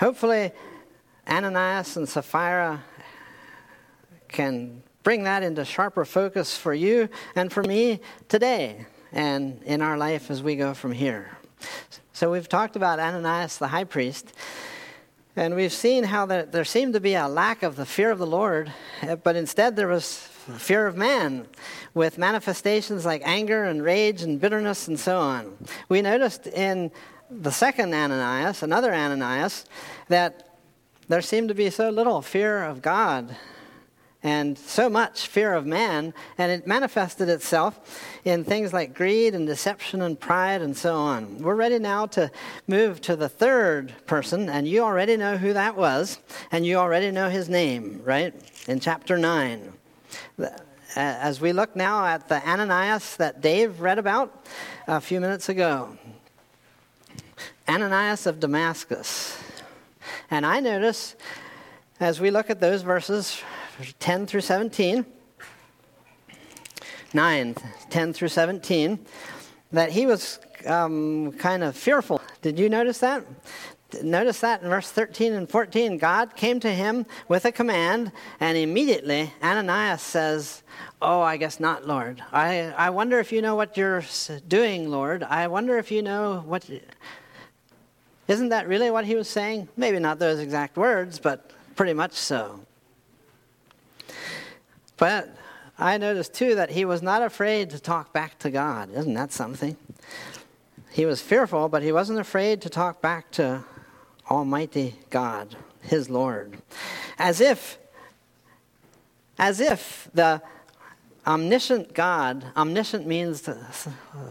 Hopefully, 0.00 0.50
Ananias 1.28 1.98
and 1.98 2.08
Sapphira 2.08 2.82
can 4.28 4.82
bring 5.02 5.24
that 5.24 5.42
into 5.42 5.62
sharper 5.62 6.06
focus 6.06 6.56
for 6.56 6.72
you 6.72 7.10
and 7.36 7.52
for 7.52 7.62
me 7.62 8.00
today 8.26 8.86
and 9.12 9.62
in 9.64 9.82
our 9.82 9.98
life 9.98 10.30
as 10.30 10.42
we 10.42 10.56
go 10.56 10.72
from 10.72 10.92
here. 10.92 11.36
So, 12.14 12.32
we've 12.32 12.48
talked 12.48 12.76
about 12.76 12.98
Ananias 12.98 13.58
the 13.58 13.68
high 13.68 13.84
priest. 13.84 14.32
And 15.36 15.54
we've 15.54 15.70
seen 15.70 16.04
how 16.04 16.24
there, 16.24 16.46
there 16.46 16.64
seemed 16.64 16.94
to 16.94 17.00
be 17.00 17.12
a 17.12 17.28
lack 17.28 17.62
of 17.62 17.76
the 17.76 17.84
fear 17.84 18.10
of 18.10 18.18
the 18.18 18.26
Lord, 18.26 18.72
eh, 19.02 19.16
but 19.16 19.36
instead 19.36 19.76
there 19.76 19.86
was 19.86 20.16
fear 20.16 20.86
of 20.86 20.96
man, 20.96 21.46
with 21.92 22.16
manifestations 22.16 23.04
like 23.04 23.20
anger 23.26 23.64
and 23.64 23.84
rage 23.84 24.22
and 24.22 24.40
bitterness 24.40 24.88
and 24.88 24.98
so 24.98 25.18
on. 25.18 25.58
We 25.90 26.00
noticed 26.00 26.46
in 26.46 26.90
the 27.30 27.52
second 27.52 27.94
Ananias, 27.94 28.62
another 28.62 28.92
Ananias, 28.92 29.64
that 30.08 30.56
there 31.08 31.22
seemed 31.22 31.48
to 31.48 31.54
be 31.54 31.70
so 31.70 31.90
little 31.90 32.22
fear 32.22 32.64
of 32.64 32.82
God 32.82 33.36
and 34.22 34.58
so 34.58 34.90
much 34.90 35.28
fear 35.28 35.54
of 35.54 35.64
man, 35.64 36.12
and 36.36 36.52
it 36.52 36.66
manifested 36.66 37.28
itself 37.30 38.18
in 38.24 38.44
things 38.44 38.72
like 38.72 38.94
greed 38.94 39.34
and 39.34 39.46
deception 39.46 40.02
and 40.02 40.20
pride 40.20 40.60
and 40.60 40.76
so 40.76 40.94
on. 40.94 41.38
We're 41.38 41.54
ready 41.54 41.78
now 41.78 42.04
to 42.06 42.30
move 42.66 43.00
to 43.02 43.16
the 43.16 43.30
third 43.30 43.94
person, 44.06 44.50
and 44.50 44.68
you 44.68 44.82
already 44.82 45.16
know 45.16 45.38
who 45.38 45.54
that 45.54 45.74
was, 45.74 46.18
and 46.52 46.66
you 46.66 46.76
already 46.76 47.10
know 47.10 47.30
his 47.30 47.48
name, 47.48 48.02
right? 48.04 48.34
In 48.68 48.78
chapter 48.78 49.16
9. 49.16 49.72
Uh, 50.38 50.48
as 50.96 51.40
we 51.40 51.52
look 51.52 51.74
now 51.76 52.04
at 52.04 52.28
the 52.28 52.46
Ananias 52.46 53.16
that 53.16 53.40
Dave 53.40 53.80
read 53.80 53.98
about 53.98 54.44
a 54.86 55.00
few 55.00 55.20
minutes 55.20 55.48
ago. 55.48 55.96
Ananias 57.70 58.26
of 58.26 58.40
Damascus. 58.40 59.40
And 60.28 60.44
I 60.44 60.58
notice 60.58 61.14
as 62.00 62.20
we 62.20 62.32
look 62.32 62.50
at 62.50 62.58
those 62.58 62.82
verses 62.82 63.40
10 64.00 64.26
through 64.26 64.40
17, 64.40 65.06
9, 67.14 67.54
10 67.88 68.12
through 68.12 68.26
17, 68.26 68.98
that 69.70 69.92
he 69.92 70.04
was 70.04 70.40
um, 70.66 71.30
kind 71.34 71.62
of 71.62 71.76
fearful. 71.76 72.20
Did 72.42 72.58
you 72.58 72.68
notice 72.68 72.98
that? 72.98 73.24
Notice 74.02 74.40
that 74.40 74.62
in 74.62 74.68
verse 74.68 74.90
13 74.90 75.32
and 75.32 75.48
14, 75.48 75.96
God 75.96 76.34
came 76.34 76.58
to 76.60 76.70
him 76.72 77.06
with 77.28 77.44
a 77.44 77.52
command, 77.52 78.10
and 78.40 78.58
immediately 78.58 79.32
Ananias 79.44 80.02
says, 80.02 80.64
Oh, 81.00 81.20
I 81.20 81.36
guess 81.36 81.60
not, 81.60 81.86
Lord. 81.86 82.20
I, 82.32 82.74
I 82.76 82.90
wonder 82.90 83.20
if 83.20 83.30
you 83.30 83.42
know 83.42 83.54
what 83.54 83.76
you're 83.76 84.02
doing, 84.48 84.90
Lord. 84.90 85.22
I 85.22 85.46
wonder 85.46 85.78
if 85.78 85.92
you 85.92 86.02
know 86.02 86.42
what. 86.44 86.68
Isn't 88.30 88.50
that 88.50 88.68
really 88.68 88.92
what 88.92 89.04
he 89.04 89.16
was 89.16 89.28
saying? 89.28 89.68
Maybe 89.76 89.98
not 89.98 90.20
those 90.20 90.38
exact 90.38 90.76
words, 90.76 91.18
but 91.18 91.50
pretty 91.74 91.94
much 91.94 92.12
so. 92.12 92.60
But 94.96 95.36
I 95.76 95.98
noticed 95.98 96.32
too 96.32 96.54
that 96.54 96.70
he 96.70 96.84
was 96.84 97.02
not 97.02 97.22
afraid 97.22 97.70
to 97.70 97.80
talk 97.80 98.12
back 98.12 98.38
to 98.38 98.50
God. 98.50 98.88
Isn't 98.94 99.14
that 99.14 99.32
something? 99.32 99.76
He 100.92 101.06
was 101.06 101.20
fearful, 101.20 101.68
but 101.68 101.82
he 101.82 101.90
wasn't 101.90 102.20
afraid 102.20 102.62
to 102.62 102.70
talk 102.70 103.02
back 103.02 103.32
to 103.32 103.64
Almighty 104.30 104.94
God, 105.10 105.56
his 105.80 106.08
Lord. 106.08 106.56
As 107.18 107.40
if, 107.40 107.78
as 109.40 109.58
if 109.58 110.08
the 110.14 110.40
omniscient 111.26 111.94
God, 111.94 112.46
omniscient 112.56 113.08
means 113.08 113.46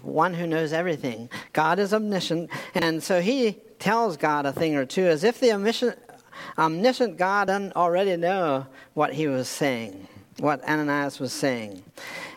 one 0.04 0.36
who 0.36 0.48
knows 0.48 0.72
everything. 0.72 1.30
God 1.52 1.80
is 1.80 1.94
omniscient, 1.94 2.50
and 2.74 3.04
so 3.04 3.20
he 3.20 3.58
tells 3.80 4.18
God 4.18 4.46
a 4.46 4.52
thing 4.54 4.76
or 4.76 4.86
two 4.86 5.06
as 5.06 5.24
if 5.24 5.40
the 5.40 5.52
omniscient, 5.52 7.18
God 7.18 7.50
already 7.50 8.16
know 8.18 8.68
what 8.94 9.14
he 9.14 9.28
was 9.28 9.48
saying 9.48 10.08
what 10.40 10.64
Ananias 10.64 11.20
was 11.20 11.34
saying. 11.34 11.84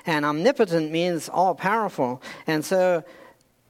And 0.07 0.24
omnipotent 0.24 0.90
means 0.90 1.28
all 1.28 1.55
powerful. 1.55 2.22
And 2.46 2.64
so 2.64 3.05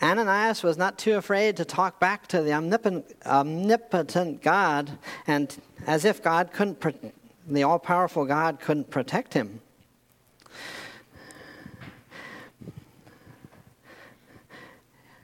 Ananias 0.02 0.62
was 0.62 0.76
not 0.76 0.98
too 0.98 1.16
afraid 1.16 1.56
to 1.58 1.64
talk 1.64 2.00
back 2.00 2.26
to 2.28 2.42
the 2.42 2.52
omnipotent, 2.52 3.06
omnipotent 3.26 4.42
God, 4.42 4.98
and 5.26 5.54
as 5.86 6.04
if 6.04 6.22
God 6.22 6.52
couldn't, 6.52 7.14
the 7.46 7.62
all 7.62 7.78
powerful 7.78 8.24
God 8.24 8.60
couldn't 8.60 8.90
protect 8.90 9.34
him. 9.34 9.60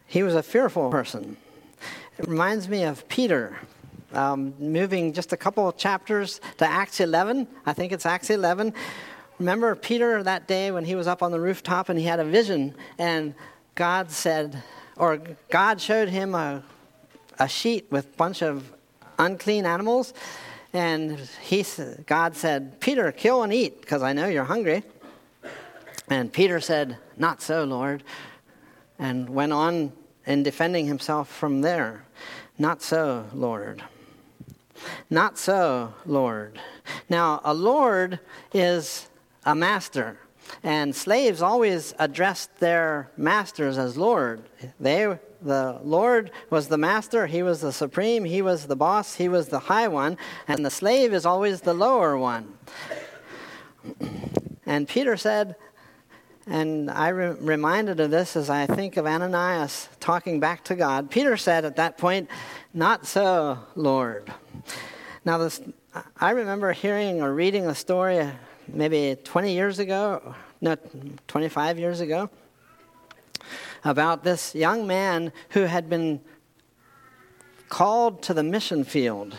He 0.07 0.23
was 0.23 0.35
a 0.35 0.43
fearful 0.43 0.91
person. 0.91 1.37
It 2.19 2.27
reminds 2.27 2.69
me 2.69 2.83
of 2.83 3.09
Peter. 3.09 3.57
Um, 4.13 4.53
moving 4.59 5.13
just 5.13 5.33
a 5.33 5.37
couple 5.37 5.69
of 5.69 5.77
chapters 5.77 6.41
to 6.57 6.67
Acts 6.67 6.99
11, 6.99 7.47
I 7.65 7.73
think 7.73 7.93
it's 7.93 8.07
Acts 8.07 8.31
11. 8.31 8.75
Remember 9.39 9.77
Peter 9.77 10.21
that 10.25 10.49
day 10.49 10.73
when 10.73 10.85
he 10.85 10.97
was 10.97 11.07
up 11.07 11.23
on 11.23 11.31
the 11.31 11.39
rooftop 11.39 11.91
and 11.91 11.99
he 11.99 12.07
had 12.07 12.19
a 12.19 12.25
vision, 12.25 12.75
and 12.99 13.35
God 13.77 14.11
said, 14.11 14.61
or 14.97 15.21
God 15.49 15.81
showed 15.81 16.09
him 16.09 16.35
a, 16.35 16.65
a 17.39 17.49
sheet 17.49 17.87
with 17.91 18.07
a 18.07 18.17
bunch 18.17 18.43
of 18.43 18.73
unclean 19.21 19.65
animals, 19.65 20.13
and 20.73 21.21
he, 21.41 21.65
God 22.07 22.35
said, 22.35 22.81
Peter, 22.81 23.13
kill 23.13 23.45
and 23.45 23.53
eat, 23.53 23.81
because 23.81 24.03
I 24.03 24.13
know 24.13 24.27
you're 24.27 24.43
hungry. 24.43 24.83
And 26.11 26.33
Peter 26.33 26.59
said, 26.59 26.97
Not 27.17 27.43
so, 27.43 27.63
Lord, 27.63 28.03
and 28.99 29.29
went 29.29 29.53
on 29.53 29.93
in 30.29 30.43
defending 30.43 30.87
himself 30.87 31.29
from 31.29 31.63
there. 31.63 32.05
Not 32.59 32.83
so, 32.83 33.27
Lord. 33.33 33.83
Not 35.09 35.39
so, 35.39 35.95
Lord. 36.05 36.61
Now, 37.09 37.41
a 37.43 37.55
Lord 37.55 38.21
is 38.53 39.09
a 39.45 39.55
master, 39.55 40.19
and 40.63 40.95
slaves 40.95 41.41
always 41.41 41.95
addressed 41.99 42.61
their 42.61 43.11
masters 43.17 43.79
as 43.79 43.97
Lord. 43.97 44.43
They, 44.79 45.19
the 45.41 45.81
Lord 45.83 46.31
was 46.51 46.69
the 46.69 46.79
master, 46.79 47.27
he 47.27 47.43
was 47.43 47.63
the 47.63 47.73
supreme, 47.73 48.25
he 48.25 48.43
was 48.43 48.67
the 48.67 48.77
boss, 48.77 49.15
he 49.15 49.31
was 49.31 49.49
the 49.49 49.59
high 49.59 49.89
one, 49.89 50.19
and 50.47 50.65
the 50.65 50.71
slave 50.71 51.15
is 51.15 51.25
always 51.25 51.63
the 51.63 51.75
lower 51.75 52.17
one. 52.17 52.55
And 54.69 54.87
Peter 54.87 55.17
said, 55.17 55.57
and 56.49 56.91
I 56.91 57.09
re- 57.09 57.37
reminded 57.41 58.01
of 58.01 58.11
this 58.11 58.35
as 58.35 58.49
I 58.49 58.67
think 58.67 58.97
of 58.97 59.07
Ananias 59.07 59.89
talking 60.01 60.41
back 60.41 60.65
to 60.65 60.75
God. 60.75 61.11
Peter 61.11 61.37
said 61.37 61.65
at 61.65 61.77
that 61.77 61.99
point, 61.99 62.29
Not 62.73 63.07
so, 63.07 63.59
Lord. 63.77 64.33
Now, 65.25 65.39
this, 65.39 65.61
I 66.19 66.31
remember 66.31 66.73
hearing 66.73 67.21
or 67.21 67.35
reading 67.35 67.67
a 67.67 67.75
story 67.75 68.27
maybe 68.67 69.17
20 69.25 69.53
years 69.53 69.79
ago, 69.79 70.35
no, 70.61 70.77
25 71.27 71.79
years 71.79 72.01
ago, 72.01 72.31
about 73.85 74.25
this 74.25 74.55
young 74.55 74.87
man 74.87 75.33
who 75.51 75.63
had 75.63 75.91
been 75.91 76.21
called 77.69 78.23
to 78.23 78.35
the 78.35 78.43
mission 78.43 78.85
field. 78.85 79.37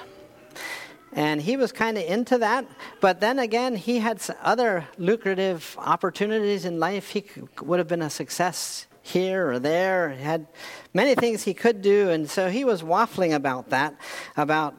And 1.14 1.42
he 1.42 1.58
was 1.58 1.72
kind 1.72 1.98
of 1.98 2.04
into 2.04 2.38
that. 2.38 2.66
But 3.02 3.20
then 3.20 3.40
again, 3.40 3.76
he 3.76 4.00
had 4.00 4.22
other 4.42 4.88
lucrative 4.98 5.76
opportunities 5.80 6.66
in 6.66 6.80
life. 6.80 7.10
He 7.10 7.26
would 7.62 7.80
have 7.80 7.88
been 7.88 8.02
a 8.02 8.10
success 8.10 8.86
here 9.02 9.52
or 9.52 9.60
there. 9.60 10.12
He 10.12 10.22
had 10.22 10.48
many 10.94 11.16
things 11.16 11.44
he 11.44 11.54
could 11.54 11.82
do. 11.82 12.10
And 12.10 12.30
so 12.30 12.50
he 12.50 12.64
was 12.64 12.84
waffling 12.84 13.34
about 13.34 13.70
that, 13.70 13.96
about 14.38 14.76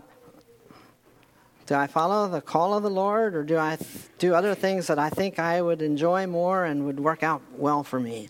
do 1.66 1.76
I 1.76 1.86
follow 1.86 2.28
the 2.28 2.40
call 2.40 2.74
of 2.74 2.82
the 2.82 2.90
Lord 2.90 3.36
or 3.36 3.44
do 3.44 3.56
I 3.56 3.78
do 4.18 4.34
other 4.34 4.56
things 4.56 4.88
that 4.88 4.98
I 4.98 5.08
think 5.08 5.38
I 5.38 5.62
would 5.62 5.82
enjoy 5.82 6.26
more 6.26 6.64
and 6.64 6.84
would 6.84 6.98
work 6.98 7.22
out 7.22 7.42
well 7.52 7.84
for 7.84 8.00
me? 8.00 8.28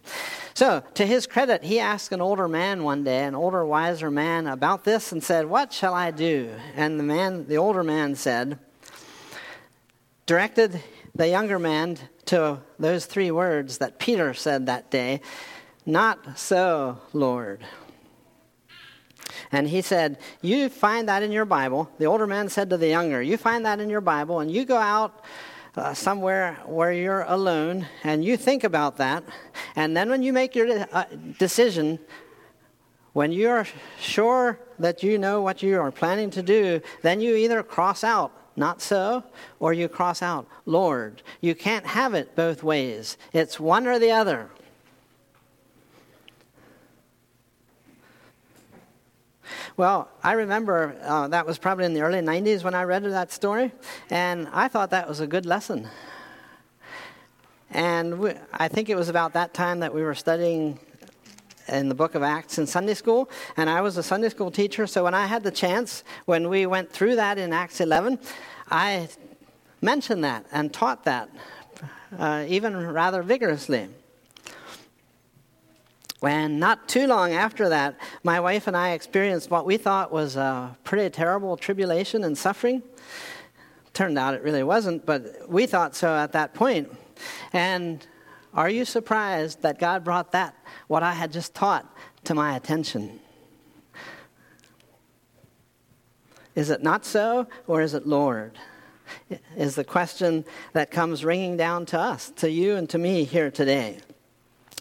So, 0.60 0.84
to 0.92 1.06
his 1.06 1.26
credit, 1.26 1.64
he 1.64 1.80
asked 1.80 2.12
an 2.12 2.20
older 2.20 2.46
man 2.46 2.84
one 2.84 3.02
day, 3.02 3.24
an 3.24 3.34
older, 3.34 3.64
wiser 3.64 4.10
man, 4.10 4.46
about 4.46 4.84
this 4.84 5.10
and 5.10 5.24
said, 5.24 5.46
What 5.46 5.72
shall 5.72 5.94
I 5.94 6.10
do? 6.10 6.50
And 6.76 7.00
the 7.00 7.02
man, 7.02 7.46
the 7.46 7.56
older 7.56 7.82
man 7.82 8.14
said, 8.14 8.58
directed 10.26 10.82
the 11.14 11.28
younger 11.28 11.58
man 11.58 11.96
to 12.26 12.60
those 12.78 13.06
three 13.06 13.30
words 13.30 13.78
that 13.78 13.98
Peter 13.98 14.34
said 14.34 14.66
that 14.66 14.90
day 14.90 15.22
Not 15.86 16.38
so, 16.38 16.98
Lord. 17.14 17.64
And 19.50 19.66
he 19.66 19.80
said, 19.80 20.18
You 20.42 20.68
find 20.68 21.08
that 21.08 21.22
in 21.22 21.32
your 21.32 21.46
Bible. 21.46 21.90
The 21.98 22.04
older 22.04 22.26
man 22.26 22.50
said 22.50 22.68
to 22.68 22.76
the 22.76 22.88
younger, 22.88 23.22
You 23.22 23.38
find 23.38 23.64
that 23.64 23.80
in 23.80 23.88
your 23.88 24.02
Bible, 24.02 24.40
and 24.40 24.50
you 24.50 24.66
go 24.66 24.76
out 24.76 25.24
uh, 25.76 25.94
somewhere 25.94 26.59
where 26.66 26.92
you're 26.92 27.22
alone 27.22 27.87
and 28.04 28.24
you 28.24 28.37
think 28.37 28.64
about 28.64 28.96
that. 28.96 29.24
And 29.76 29.96
then 29.96 30.11
when 30.11 30.22
you 30.22 30.33
make 30.33 30.54
your 30.54 30.87
uh, 30.92 31.04
decision, 31.38 31.98
when 33.12 33.33
you're 33.33 33.66
sure 33.98 34.59
that 34.78 35.02
you 35.02 35.18
know 35.18 35.40
what 35.40 35.62
you 35.62 35.80
are 35.80 35.90
planning 35.90 36.30
to 36.30 36.42
do, 36.42 36.80
then 37.02 37.20
you 37.20 37.35
either 37.35 37.62
cross 37.62 38.04
out, 38.04 38.33
not 38.56 38.80
so, 38.80 39.24
or 39.59 39.72
you 39.72 39.88
cross 39.88 40.22
out, 40.22 40.46
Lord. 40.66 41.22
You 41.40 41.54
can't 41.54 41.87
have 41.87 42.14
it 42.14 42.37
both 42.37 42.62
ways. 42.62 43.16
It's 43.33 43.59
one 43.59 43.87
or 43.87 43.98
the 43.98 44.12
other. 44.12 44.50
Well, 49.76 50.08
I 50.22 50.32
remember 50.32 50.96
uh, 51.02 51.28
that 51.28 51.46
was 51.46 51.58
probably 51.58 51.84
in 51.84 51.94
the 51.94 52.02
early 52.02 52.20
90s 52.20 52.64
when 52.64 52.74
I 52.74 52.84
read 52.84 53.04
that 53.04 53.32
story, 53.32 53.72
and 54.10 54.48
I 54.52 54.68
thought 54.68 54.90
that 54.90 55.08
was 55.08 55.20
a 55.20 55.26
good 55.26 55.46
lesson. 55.46 55.88
And 57.70 58.18
we, 58.18 58.32
I 58.52 58.68
think 58.68 58.88
it 58.88 58.96
was 58.96 59.08
about 59.08 59.32
that 59.34 59.54
time 59.54 59.80
that 59.80 59.94
we 59.94 60.02
were 60.02 60.14
studying 60.14 60.78
in 61.68 61.88
the 61.88 61.94
book 61.94 62.14
of 62.14 62.22
Acts 62.22 62.58
in 62.58 62.66
Sunday 62.66 62.94
school, 62.94 63.30
and 63.56 63.70
I 63.70 63.80
was 63.80 63.96
a 63.96 64.02
Sunday 64.02 64.28
school 64.28 64.50
teacher, 64.50 64.86
so 64.86 65.04
when 65.04 65.14
I 65.14 65.26
had 65.26 65.42
the 65.42 65.52
chance, 65.52 66.02
when 66.24 66.48
we 66.48 66.66
went 66.66 66.90
through 66.90 67.16
that 67.16 67.38
in 67.38 67.52
Acts 67.52 67.80
11, 67.80 68.18
I 68.70 69.08
mentioned 69.80 70.24
that 70.24 70.46
and 70.52 70.72
taught 70.72 71.04
that, 71.04 71.30
uh, 72.18 72.44
even 72.48 72.76
rather 72.92 73.22
vigorously. 73.22 73.88
And 76.22 76.61
not 76.61 76.88
too 76.88 77.06
long 77.06 77.33
after 77.33 77.70
that, 77.70 77.98
my 78.22 78.40
wife 78.40 78.66
and 78.66 78.76
I 78.76 78.90
experienced 78.90 79.50
what 79.50 79.64
we 79.64 79.78
thought 79.78 80.12
was 80.12 80.37
a 80.37 80.76
pretty 80.85 81.09
terrible 81.11 81.56
tribulation 81.56 82.24
and 82.24 82.37
suffering. 82.37 82.83
Turned 83.94 84.18
out 84.18 84.35
it 84.35 84.42
really 84.42 84.62
wasn't, 84.62 85.06
but 85.06 85.48
we 85.48 85.66
thought 85.66 85.96
so 85.96 86.14
at 86.14 86.33
that 86.33 86.52
point. 86.52 86.94
And 87.52 88.06
are 88.52 88.68
you 88.68 88.85
surprised 88.85 89.62
that 89.62 89.78
God 89.78 90.04
brought 90.04 90.33
that, 90.33 90.54
what 90.88 91.02
I 91.02 91.12
had 91.12 91.33
just 91.33 91.54
taught, 91.54 91.90
to 92.24 92.35
my 92.35 92.54
attention? 92.56 93.20
Is 96.54 96.68
it 96.68 96.83
not 96.83 97.06
so, 97.06 97.46
or 97.66 97.80
is 97.80 97.94
it 97.94 98.06
Lord? 98.06 98.59
Is 99.56 99.74
the 99.74 99.85
question 99.85 100.44
that 100.72 100.90
comes 100.90 101.24
ringing 101.24 101.56
down 101.56 101.87
to 101.87 101.98
us, 101.98 102.30
to 102.37 102.50
you 102.50 102.76
and 102.76 102.88
to 102.90 102.98
me 102.98 103.24
here 103.24 103.50
today. 103.50 104.00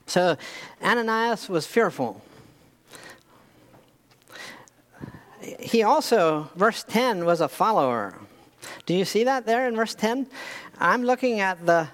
So 0.09 0.37
Ananias 0.81 1.47
was 1.47 1.67
fearful. 1.67 2.19
He 5.59 5.83
also, 5.83 6.49
verse 6.55 6.83
10, 6.83 7.25
was 7.25 7.41
a 7.41 7.47
follower. 7.47 8.15
Do 8.87 8.95
you 8.95 9.05
see 9.05 9.23
that 9.25 9.45
there 9.45 9.67
in 9.67 9.75
verse 9.75 9.93
10? 9.93 10.25
I'm 10.79 11.03
looking 11.03 11.41
at 11.41 11.63
the 11.63 11.89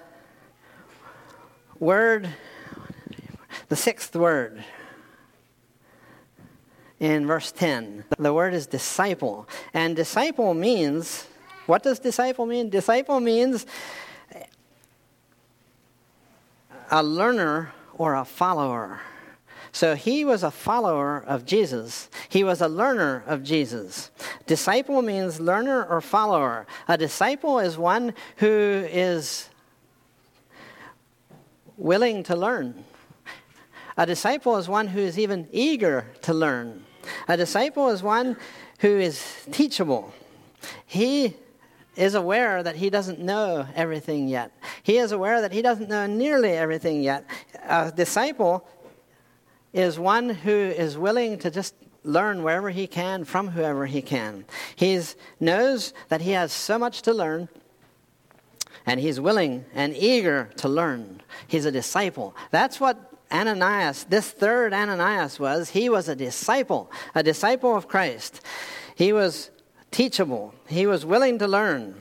word, 1.78 2.30
the 3.68 3.76
sixth 3.76 4.16
word 4.16 4.64
in 6.98 7.26
verse 7.26 7.52
10. 7.52 8.04
The 8.18 8.32
word 8.32 8.54
is 8.54 8.66
disciple. 8.66 9.46
And 9.74 9.94
disciple 9.94 10.54
means, 10.54 11.26
what 11.66 11.82
does 11.82 11.98
disciple 11.98 12.46
mean? 12.46 12.70
Disciple 12.70 13.20
means 13.20 13.66
a 16.90 17.02
learner 17.02 17.74
or 17.98 18.14
a 18.14 18.24
follower. 18.24 19.00
So 19.72 19.94
he 19.94 20.24
was 20.24 20.42
a 20.42 20.50
follower 20.50 21.22
of 21.26 21.44
Jesus. 21.44 22.08
He 22.28 22.42
was 22.42 22.60
a 22.60 22.68
learner 22.68 23.22
of 23.26 23.42
Jesus. 23.42 24.10
Disciple 24.46 25.02
means 25.02 25.38
learner 25.38 25.84
or 25.84 26.00
follower. 26.00 26.66
A 26.88 26.96
disciple 26.96 27.58
is 27.58 27.76
one 27.76 28.14
who 28.36 28.48
is 28.48 29.50
willing 31.76 32.22
to 32.22 32.36
learn. 32.36 32.84
A 33.98 34.06
disciple 34.06 34.56
is 34.56 34.68
one 34.68 34.88
who 34.88 35.00
is 35.00 35.18
even 35.18 35.48
eager 35.52 36.06
to 36.22 36.32
learn. 36.32 36.84
A 37.28 37.36
disciple 37.36 37.90
is 37.90 38.02
one 38.02 38.36
who 38.78 38.98
is 38.98 39.22
teachable. 39.52 40.12
He 40.86 41.36
is 41.96 42.14
aware 42.14 42.62
that 42.62 42.76
he 42.76 42.90
doesn't 42.90 43.18
know 43.18 43.66
everything 43.74 44.28
yet. 44.28 44.52
He 44.82 44.98
is 44.98 45.12
aware 45.12 45.40
that 45.40 45.52
he 45.52 45.62
doesn't 45.62 45.88
know 45.88 46.06
nearly 46.06 46.50
everything 46.50 47.02
yet. 47.02 47.24
A 47.68 47.90
disciple 47.90 48.68
is 49.72 49.98
one 49.98 50.28
who 50.28 50.50
is 50.52 50.96
willing 50.96 51.38
to 51.38 51.50
just 51.50 51.74
learn 52.04 52.42
wherever 52.42 52.70
he 52.70 52.86
can 52.86 53.24
from 53.24 53.48
whoever 53.48 53.86
he 53.86 54.00
can. 54.00 54.44
He 54.76 55.00
knows 55.40 55.92
that 56.08 56.20
he 56.20 56.30
has 56.32 56.52
so 56.52 56.78
much 56.78 57.02
to 57.02 57.12
learn 57.12 57.48
and 58.86 59.00
he's 59.00 59.20
willing 59.20 59.64
and 59.74 59.96
eager 59.96 60.50
to 60.58 60.68
learn. 60.68 61.20
He's 61.48 61.64
a 61.64 61.72
disciple. 61.72 62.36
That's 62.52 62.78
what 62.78 63.12
Ananias, 63.32 64.04
this 64.04 64.30
third 64.30 64.72
Ananias 64.72 65.40
was. 65.40 65.70
He 65.70 65.88
was 65.88 66.08
a 66.08 66.14
disciple, 66.14 66.90
a 67.14 67.22
disciple 67.22 67.74
of 67.74 67.88
Christ. 67.88 68.40
He 68.94 69.12
was 69.12 69.50
teachable, 69.96 70.52
he 70.68 70.86
was 70.86 71.06
willing 71.06 71.38
to 71.38 71.48
learn. 71.48 71.94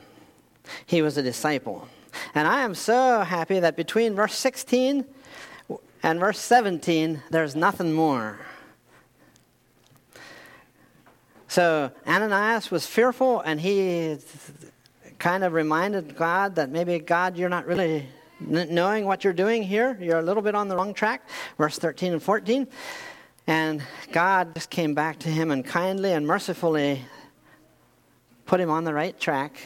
He 0.85 1.01
was 1.01 1.17
a 1.17 1.23
disciple. 1.23 1.87
And 2.33 2.45
I 2.45 2.63
am 2.63 2.75
so 2.75 3.21
happy 3.21 3.61
that 3.61 3.77
between 3.77 4.15
verse 4.15 4.35
16 4.35 5.05
and 6.03 6.19
verse 6.19 6.37
17, 6.39 7.23
there's 7.31 7.55
nothing 7.55 7.93
more. 7.93 8.37
So 11.47 11.89
Ananias 12.05 12.69
was 12.69 12.85
fearful, 12.85 13.39
and 13.39 13.61
he 13.61 14.17
kind 15.17 15.45
of 15.45 15.53
reminded 15.53 16.17
God 16.17 16.55
that 16.55 16.69
maybe, 16.69 16.99
God, 16.99 17.37
you're 17.37 17.47
not 17.47 17.65
really 17.65 18.09
knowing 18.41 19.05
what 19.05 19.23
you're 19.23 19.31
doing 19.31 19.63
here. 19.63 19.97
You're 20.01 20.19
a 20.19 20.21
little 20.21 20.43
bit 20.43 20.53
on 20.53 20.67
the 20.67 20.75
wrong 20.75 20.93
track. 20.93 21.29
Verse 21.57 21.79
13 21.79 22.11
and 22.11 22.21
14. 22.21 22.67
And 23.47 23.81
God 24.11 24.53
just 24.53 24.69
came 24.69 24.93
back 24.93 25.19
to 25.19 25.29
him 25.29 25.49
and 25.49 25.63
kindly 25.63 26.11
and 26.11 26.27
mercifully 26.27 27.01
put 28.45 28.59
him 28.59 28.69
on 28.69 28.83
the 28.83 28.93
right 28.93 29.19
track. 29.19 29.57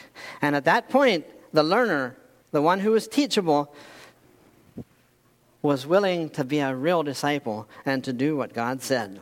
And 0.42 0.56
at 0.56 0.64
that 0.64 0.88
point, 0.88 1.24
the 1.52 1.62
learner, 1.62 2.16
the 2.52 2.62
one 2.62 2.80
who 2.80 2.92
was 2.92 3.06
teachable, 3.06 3.74
was 5.62 5.86
willing 5.86 6.30
to 6.30 6.44
be 6.44 6.58
a 6.58 6.74
real 6.74 7.02
disciple 7.02 7.68
and 7.84 8.02
to 8.04 8.12
do 8.12 8.36
what 8.36 8.54
God 8.54 8.82
said. 8.82 9.20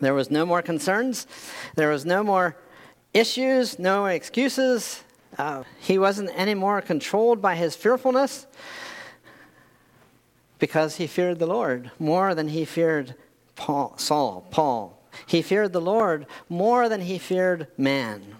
There 0.00 0.14
was 0.14 0.30
no 0.30 0.46
more 0.46 0.62
concerns, 0.62 1.26
there 1.74 1.90
was 1.90 2.06
no 2.06 2.22
more 2.22 2.56
issues, 3.12 3.78
no 3.78 4.06
excuses. 4.06 5.02
Uh, 5.36 5.64
he 5.78 5.98
wasn't 5.98 6.30
any 6.34 6.54
more 6.54 6.80
controlled 6.80 7.42
by 7.42 7.54
his 7.54 7.76
fearfulness 7.76 8.46
because 10.58 10.96
he 10.96 11.06
feared 11.06 11.38
the 11.38 11.46
Lord 11.46 11.90
more 11.98 12.34
than 12.34 12.48
he 12.48 12.64
feared 12.64 13.14
Paul, 13.54 13.94
Saul, 13.98 14.46
Paul. 14.50 14.97
He 15.28 15.42
feared 15.42 15.72
the 15.72 15.80
Lord 15.80 16.26
more 16.48 16.88
than 16.88 17.02
he 17.02 17.18
feared 17.18 17.68
man. 17.76 18.34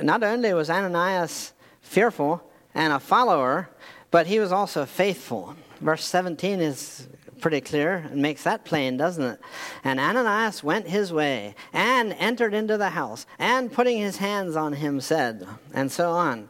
Not 0.00 0.22
only 0.22 0.54
was 0.54 0.70
Ananias 0.70 1.52
fearful 1.82 2.42
and 2.72 2.92
a 2.92 3.00
follower, 3.00 3.68
but 4.10 4.28
he 4.28 4.38
was 4.38 4.52
also 4.52 4.86
faithful. 4.86 5.56
Verse 5.80 6.04
17 6.04 6.60
is 6.60 7.08
pretty 7.40 7.60
clear 7.60 8.08
and 8.10 8.22
makes 8.22 8.44
that 8.44 8.64
plain, 8.64 8.96
doesn't 8.96 9.24
it? 9.24 9.40
And 9.82 9.98
Ananias 9.98 10.62
went 10.62 10.86
his 10.86 11.12
way 11.12 11.56
and 11.72 12.12
entered 12.12 12.54
into 12.54 12.78
the 12.78 12.90
house 12.90 13.26
and 13.40 13.72
putting 13.72 13.98
his 13.98 14.18
hands 14.18 14.54
on 14.54 14.74
him 14.74 15.00
said, 15.00 15.46
and 15.74 15.90
so 15.90 16.12
on. 16.12 16.48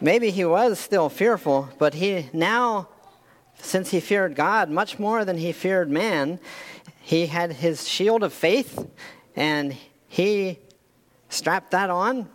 Maybe 0.00 0.30
he 0.30 0.44
was 0.44 0.80
still 0.80 1.08
fearful, 1.08 1.68
but 1.78 1.94
he 1.94 2.28
now, 2.32 2.88
since 3.64 3.90
he 3.90 4.00
feared 4.00 4.34
God 4.34 4.70
much 4.70 4.98
more 4.98 5.24
than 5.24 5.38
he 5.38 5.52
feared 5.52 5.90
man, 5.90 6.38
he 7.00 7.26
had 7.26 7.52
his 7.52 7.88
shield 7.88 8.22
of 8.22 8.32
faith 8.32 8.86
and 9.34 9.76
he 10.08 10.58
strapped 11.28 11.70
that 11.72 11.90
on 11.90 12.28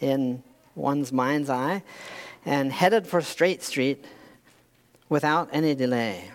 in 0.00 0.42
one's 0.74 1.12
mind's 1.12 1.50
eye 1.50 1.82
and 2.44 2.72
headed 2.72 3.06
for 3.06 3.20
Straight 3.20 3.62
Street 3.62 4.04
without 5.08 5.48
any 5.52 5.74
delay. 5.74 6.30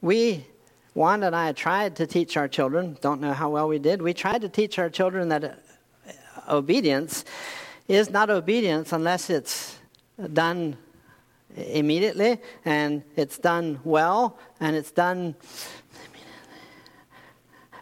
We, 0.00 0.44
Wanda 0.94 1.28
and 1.28 1.36
I, 1.36 1.52
tried 1.52 1.96
to 1.96 2.06
teach 2.06 2.36
our 2.36 2.46
children, 2.46 2.98
don't 3.00 3.22
know 3.22 3.32
how 3.32 3.48
well 3.48 3.68
we 3.68 3.78
did, 3.78 4.02
we 4.02 4.12
tried 4.12 4.42
to 4.42 4.50
teach 4.50 4.78
our 4.78 4.90
children 4.90 5.30
that 5.30 5.63
obedience 6.48 7.24
is 7.88 8.10
not 8.10 8.30
obedience 8.30 8.92
unless 8.92 9.30
it's 9.30 9.78
done 10.32 10.76
immediately 11.56 12.38
and 12.64 13.02
it's 13.16 13.38
done 13.38 13.80
well 13.84 14.38
and 14.60 14.74
it's 14.74 14.90
done 14.90 15.34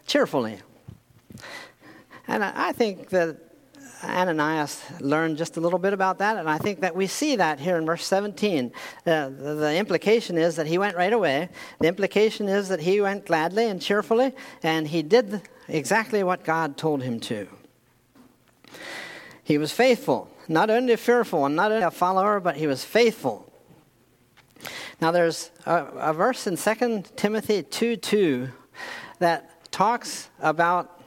cheerfully. 0.07 0.59
And 2.29 2.45
I 2.45 2.73
think 2.73 3.09
that 3.11 3.37
Ananias 4.05 4.83
learned 5.01 5.37
just 5.37 5.57
a 5.57 5.61
little 5.61 5.79
bit 5.79 5.93
about 5.93 6.19
that, 6.19 6.37
and 6.37 6.51
I 6.51 6.59
think 6.59 6.81
that 6.81 6.95
we 6.95 7.07
see 7.07 7.37
that 7.37 7.61
here 7.61 7.77
in 7.79 7.87
verse 7.87 8.05
17. 8.05 8.73
Uh, 9.07 9.29
the, 9.29 9.55
the, 9.55 9.77
implication 9.77 10.37
is 10.37 10.57
that 10.57 10.67
he 10.67 10.77
went 10.77 10.97
right 10.97 11.13
away. 11.13 11.49
The 11.79 11.87
implication 11.87 12.49
is 12.49 12.69
that 12.69 12.81
he 12.81 13.01
went 13.01 13.27
gladly 13.27 13.67
and 13.67 13.81
cheerfully, 13.81 14.35
and 14.63 14.89
he 14.89 15.03
did 15.03 15.43
exactly 15.69 16.25
what 16.25 16.43
God 16.43 16.77
told 16.77 17.03
him 17.03 17.21
to. 17.21 17.47
He 19.45 19.59
was 19.59 19.73
faithful, 19.73 20.31
not 20.49 20.71
only 20.71 20.97
fearful 20.97 21.47
and 21.47 21.57
not 21.57 21.73
only 21.73 21.85
a 21.85 21.91
follower, 21.91 22.41
but 22.41 22.57
he 22.57 22.67
was 22.67 22.85
faithful. 22.85 23.53
Now, 25.01 25.11
there's 25.11 25.51
a, 25.67 25.85
a 25.85 26.13
verse 26.13 26.47
in 26.47 26.57
2 26.57 27.03
Timothy 27.17 27.63
2 27.65 27.97
2 27.97 28.49
that 29.19 29.71
talks 29.73 30.31
about 30.41 31.01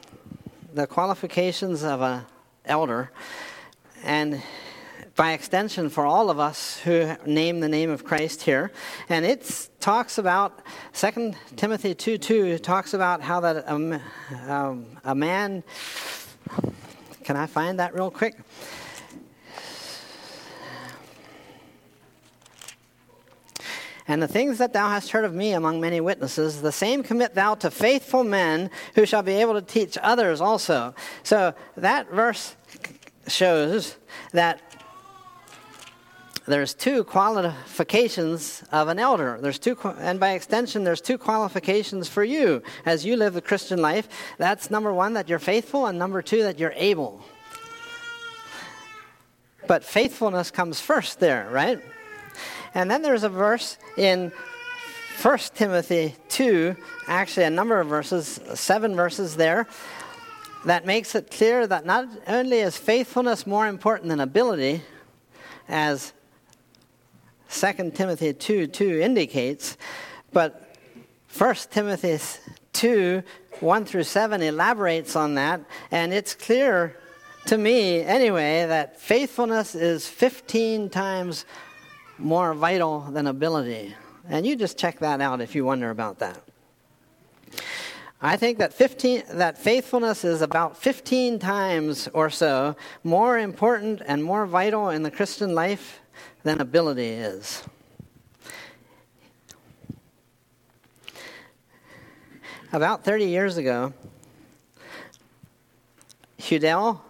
the 0.74 0.86
qualifications 0.86 1.84
of 1.84 2.02
an 2.02 2.26
elder, 2.66 3.12
and 4.04 4.42
by 5.16 5.32
extension 5.32 5.90
for 5.90 6.06
all 6.06 6.30
of 6.30 6.40
us 6.40 6.80
who 6.80 7.16
name 7.26 7.62
the 7.62 7.70
name 7.70 7.90
of 7.90 8.04
Christ 8.04 8.42
here. 8.42 8.72
And 9.08 9.26
it 9.26 9.70
talks 9.80 10.18
about, 10.18 10.62
2 10.94 11.34
Timothy 11.56 11.96
2 11.96 12.18
2 12.18 12.58
talks 12.58 12.94
about 12.94 13.22
how 13.22 13.40
that 13.40 13.58
a, 13.58 14.02
um, 14.52 14.86
a 15.06 15.16
man, 15.16 15.64
can 17.26 17.36
I 17.36 17.48
find 17.48 17.80
that 17.80 17.96
real 17.96 18.12
quick? 18.12 18.36
And 24.08 24.22
the 24.22 24.28
things 24.28 24.60
that 24.60 24.74
thou 24.74 24.90
hast 24.90 25.10
heard 25.10 25.26
of 25.26 25.34
me 25.34 25.54
among 25.54 25.82
many 25.82 26.00
witnesses, 26.00 26.62
the 26.62 26.72
same 26.72 27.02
commit 27.02 27.34
thou 27.34 27.56
to 27.56 27.72
faithful 27.72 28.24
men 28.24 28.70
who 28.94 29.08
shall 29.08 29.24
be 29.24 29.34
able 29.34 29.56
to 29.56 29.64
teach 29.64 29.98
others 30.04 30.40
also. 30.40 30.94
So 31.24 31.56
that 31.76 32.12
verse 32.12 32.56
shows 33.28 33.96
that 34.32 34.65
there's 36.48 36.76
two 36.76 37.04
qualifications 37.04 38.64
of 38.72 38.88
an 38.88 39.00
elder. 39.00 39.40
There's 39.42 39.58
two, 39.58 39.78
and 40.00 40.20
by 40.20 40.32
extension, 40.32 40.84
there's 40.84 41.02
two 41.02 41.18
qualifications 41.18 42.08
for 42.08 42.24
you 42.24 42.62
as 42.86 43.04
you 43.04 43.16
live 43.16 43.34
the 43.34 43.42
Christian 43.42 43.82
life. 43.82 44.08
That's 44.38 44.70
number 44.70 44.94
one, 44.94 45.14
that 45.14 45.28
you're 45.28 45.40
faithful, 45.40 45.88
and 45.88 45.98
number 45.98 46.22
two, 46.22 46.44
that 46.44 46.60
you're 46.60 46.74
able. 46.76 47.24
But 49.68 49.84
faithfulness 49.84 50.52
comes 50.52 50.80
first 50.80 51.20
there, 51.20 51.50
right? 51.52 51.80
And 52.76 52.92
then 52.92 53.02
there's 53.02 53.24
a 53.24 53.30
verse 53.30 53.78
in 53.98 54.32
1 55.22 55.38
Timothy 55.56 56.16
2, 56.30 56.76
actually 57.08 57.46
a 57.46 57.50
number 57.50 57.80
of 57.80 57.88
verses, 57.88 58.40
seven 58.54 58.96
verses 58.96 59.36
there, 59.36 59.66
that 60.66 60.86
makes 60.86 61.16
it 61.16 61.32
clear 61.32 61.66
that 61.66 61.86
not 61.86 62.08
only 62.28 62.60
is 62.60 62.78
faithfulness 62.78 63.48
more 63.48 63.68
important 63.68 64.10
than 64.10 64.20
ability, 64.20 64.82
as 65.68 66.14
2 67.52 67.92
Timothy 67.92 68.34
2 68.34 68.68
2 68.68 69.00
indicates, 69.02 69.78
but 70.32 70.76
1 71.38 71.56
Timothy 71.72 72.20
2 72.74 73.24
1 73.60 73.86
through 73.86 74.04
7 74.04 74.42
elaborates 74.42 75.16
on 75.16 75.36
that, 75.36 75.62
and 75.92 76.14
it's 76.14 76.34
clear 76.34 76.98
to 77.46 77.58
me, 77.58 78.02
anyway, 78.02 78.66
that 78.66 79.00
faithfulness 79.00 79.76
is 79.76 80.08
15 80.08 80.90
times 80.90 81.46
more 82.18 82.54
vital 82.54 83.02
than 83.02 83.28
ability. 83.28 83.96
And 84.28 84.46
you 84.48 84.56
just 84.56 84.78
check 84.78 85.00
that 85.00 85.22
out 85.22 85.42
if 85.42 85.54
you 85.54 85.64
wonder 85.64 85.92
about 85.92 86.20
that. 86.20 86.42
I 88.22 88.38
think 88.38 88.58
that 88.58 88.74
15 88.74 89.24
that 89.34 89.58
faithfulness 89.58 90.26
is 90.26 90.42
about 90.42 90.78
15 90.78 91.38
times 91.38 92.08
or 92.14 92.32
so 92.32 92.76
more 93.04 93.38
important 93.38 94.02
and 94.08 94.24
more 94.24 94.48
vital 94.48 94.90
in 94.90 95.04
the 95.04 95.12
Christian 95.12 95.54
life 95.54 96.00
than 96.46 96.62
ability 96.62 97.08
is. 97.08 97.64
About 102.72 103.04
30 103.04 103.26
years 103.26 103.58
ago, 103.58 103.94
Hudell 106.40 107.02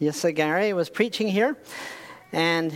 Yasagari 0.00 0.74
was 0.74 0.88
preaching 0.88 1.28
here, 1.28 1.54
and 2.32 2.74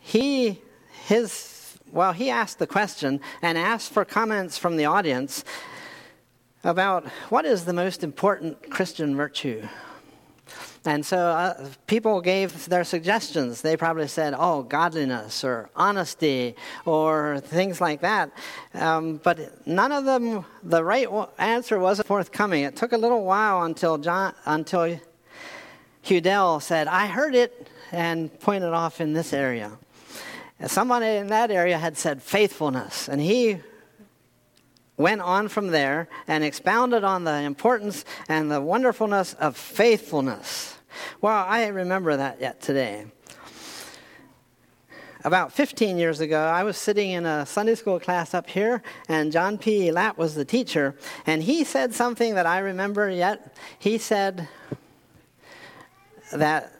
he, 0.00 0.60
his, 1.06 1.78
well, 1.90 2.12
he 2.12 2.28
asked 2.28 2.58
the 2.58 2.66
question 2.66 3.20
and 3.40 3.56
asked 3.56 3.90
for 3.90 4.04
comments 4.04 4.58
from 4.58 4.76
the 4.76 4.84
audience 4.84 5.44
about 6.62 7.08
what 7.30 7.46
is 7.46 7.64
the 7.64 7.72
most 7.72 8.04
important 8.04 8.70
Christian 8.70 9.16
virtue. 9.16 9.66
And 10.88 11.04
so 11.04 11.18
uh, 11.18 11.68
people 11.86 12.22
gave 12.22 12.64
their 12.64 12.82
suggestions. 12.82 13.60
They 13.60 13.76
probably 13.76 14.08
said, 14.08 14.34
oh, 14.34 14.62
godliness 14.62 15.44
or 15.44 15.68
honesty 15.76 16.56
or 16.86 17.40
things 17.40 17.78
like 17.78 18.00
that. 18.00 18.30
Um, 18.72 19.20
but 19.22 19.66
none 19.66 19.92
of 19.92 20.06
them, 20.06 20.46
the 20.62 20.82
right 20.82 21.06
answer 21.36 21.78
wasn't 21.78 22.08
forthcoming. 22.08 22.64
It 22.64 22.74
took 22.74 22.92
a 22.92 22.96
little 22.96 23.22
while 23.24 23.64
until, 23.64 23.98
John, 23.98 24.32
until 24.46 24.98
Hudell 26.04 26.62
said, 26.62 26.88
I 26.88 27.06
heard 27.06 27.34
it, 27.34 27.68
and 27.92 28.40
pointed 28.40 28.72
off 28.72 29.02
in 29.02 29.12
this 29.12 29.34
area. 29.34 29.72
Somebody 30.68 31.16
in 31.16 31.26
that 31.26 31.50
area 31.50 31.76
had 31.76 31.98
said 31.98 32.22
faithfulness, 32.22 33.10
and 33.10 33.20
he 33.20 33.58
went 34.96 35.20
on 35.20 35.48
from 35.48 35.66
there 35.66 36.08
and 36.26 36.42
expounded 36.42 37.04
on 37.04 37.24
the 37.24 37.40
importance 37.42 38.06
and 38.26 38.50
the 38.50 38.62
wonderfulness 38.62 39.34
of 39.34 39.54
faithfulness. 39.54 40.77
Well, 41.20 41.44
I 41.46 41.66
remember 41.66 42.16
that 42.16 42.40
yet 42.40 42.60
today. 42.60 43.06
About 45.24 45.52
15 45.52 45.98
years 45.98 46.20
ago, 46.20 46.40
I 46.40 46.62
was 46.62 46.76
sitting 46.76 47.10
in 47.10 47.26
a 47.26 47.44
Sunday 47.44 47.74
school 47.74 47.98
class 47.98 48.34
up 48.34 48.48
here, 48.48 48.82
and 49.08 49.32
John 49.32 49.58
P. 49.58 49.90
Lapp 49.90 50.16
was 50.16 50.34
the 50.34 50.44
teacher, 50.44 50.94
and 51.26 51.42
he 51.42 51.64
said 51.64 51.92
something 51.92 52.34
that 52.36 52.46
I 52.46 52.60
remember 52.60 53.10
yet. 53.10 53.56
He 53.78 53.98
said, 53.98 54.48
that 56.32 56.72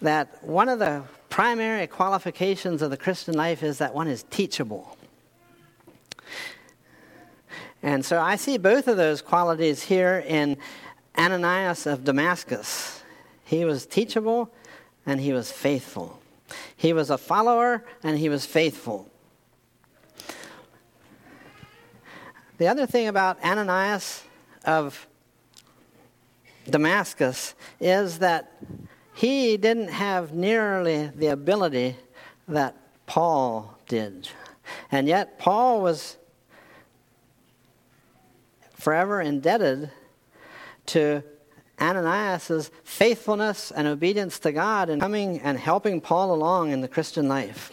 that 0.00 0.44
one 0.44 0.68
of 0.68 0.78
the 0.78 1.02
primary 1.28 1.86
qualifications 1.86 2.82
of 2.82 2.90
the 2.90 2.96
Christian 2.96 3.34
life 3.34 3.62
is 3.62 3.78
that 3.78 3.94
one 3.94 4.06
is 4.06 4.24
teachable. 4.30 4.96
And 7.82 8.04
so 8.04 8.20
I 8.20 8.36
see 8.36 8.58
both 8.58 8.86
of 8.88 8.96
those 8.96 9.22
qualities 9.22 9.82
here 9.82 10.24
in 10.26 10.56
Ananias 11.18 11.86
of 11.86 12.04
Damascus. 12.04 13.02
He 13.44 13.64
was 13.64 13.86
teachable 13.86 14.52
and 15.04 15.20
he 15.20 15.32
was 15.32 15.50
faithful. 15.50 16.20
He 16.76 16.92
was 16.92 17.10
a 17.10 17.18
follower 17.18 17.84
and 18.02 18.18
he 18.18 18.28
was 18.28 18.46
faithful. 18.46 19.10
The 22.58 22.68
other 22.68 22.86
thing 22.86 23.08
about 23.08 23.42
Ananias 23.44 24.22
of 24.64 25.06
Damascus 26.68 27.54
is 27.80 28.18
that 28.18 28.52
he 29.14 29.56
didn't 29.56 29.88
have 29.88 30.32
nearly 30.32 31.08
the 31.08 31.28
ability 31.28 31.96
that 32.46 32.76
Paul 33.06 33.78
did. 33.88 34.28
And 34.92 35.08
yet, 35.08 35.38
Paul 35.38 35.80
was 35.80 36.16
forever 38.74 39.20
indebted 39.20 39.90
to 40.88 41.22
Ananias' 41.80 42.70
faithfulness 42.84 43.70
and 43.70 43.86
obedience 43.86 44.38
to 44.40 44.52
God 44.52 44.90
and 44.90 45.00
coming 45.00 45.40
and 45.40 45.58
helping 45.58 46.00
Paul 46.00 46.34
along 46.34 46.72
in 46.72 46.80
the 46.80 46.88
Christian 46.88 47.28
life. 47.28 47.72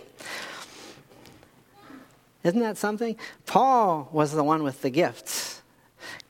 Isn't 2.44 2.60
that 2.60 2.78
something? 2.78 3.18
Paul 3.48 4.08
was 4.12 4.32
the 4.32 4.44
one 4.44 4.62
with 4.62 4.82
the 4.82 4.92
gifts. 4.92 5.64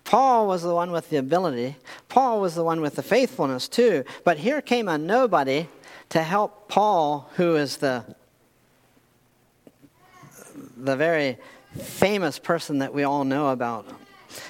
Paul 0.06 0.48
was 0.48 0.62
the 0.62 0.74
one 0.74 0.92
with 0.92 1.10
the 1.10 1.18
ability. 1.18 1.76
Paul 2.08 2.40
was 2.40 2.56
the 2.56 2.64
one 2.64 2.80
with 2.80 2.96
the 2.96 3.04
faithfulness 3.04 3.68
too. 3.68 4.06
But 4.24 4.38
here 4.38 4.62
came 4.62 4.88
a 4.88 4.98
nobody 4.98 5.68
to 6.10 6.24
help 6.24 6.70
Paul, 6.70 7.30
who 7.36 7.56
is 7.56 7.78
the, 7.78 8.06
the 10.78 10.96
very 10.96 11.38
famous 11.78 12.40
person 12.40 12.80
that 12.80 12.94
we 12.94 13.04
all 13.04 13.26
know 13.26 13.50
about, 13.50 13.86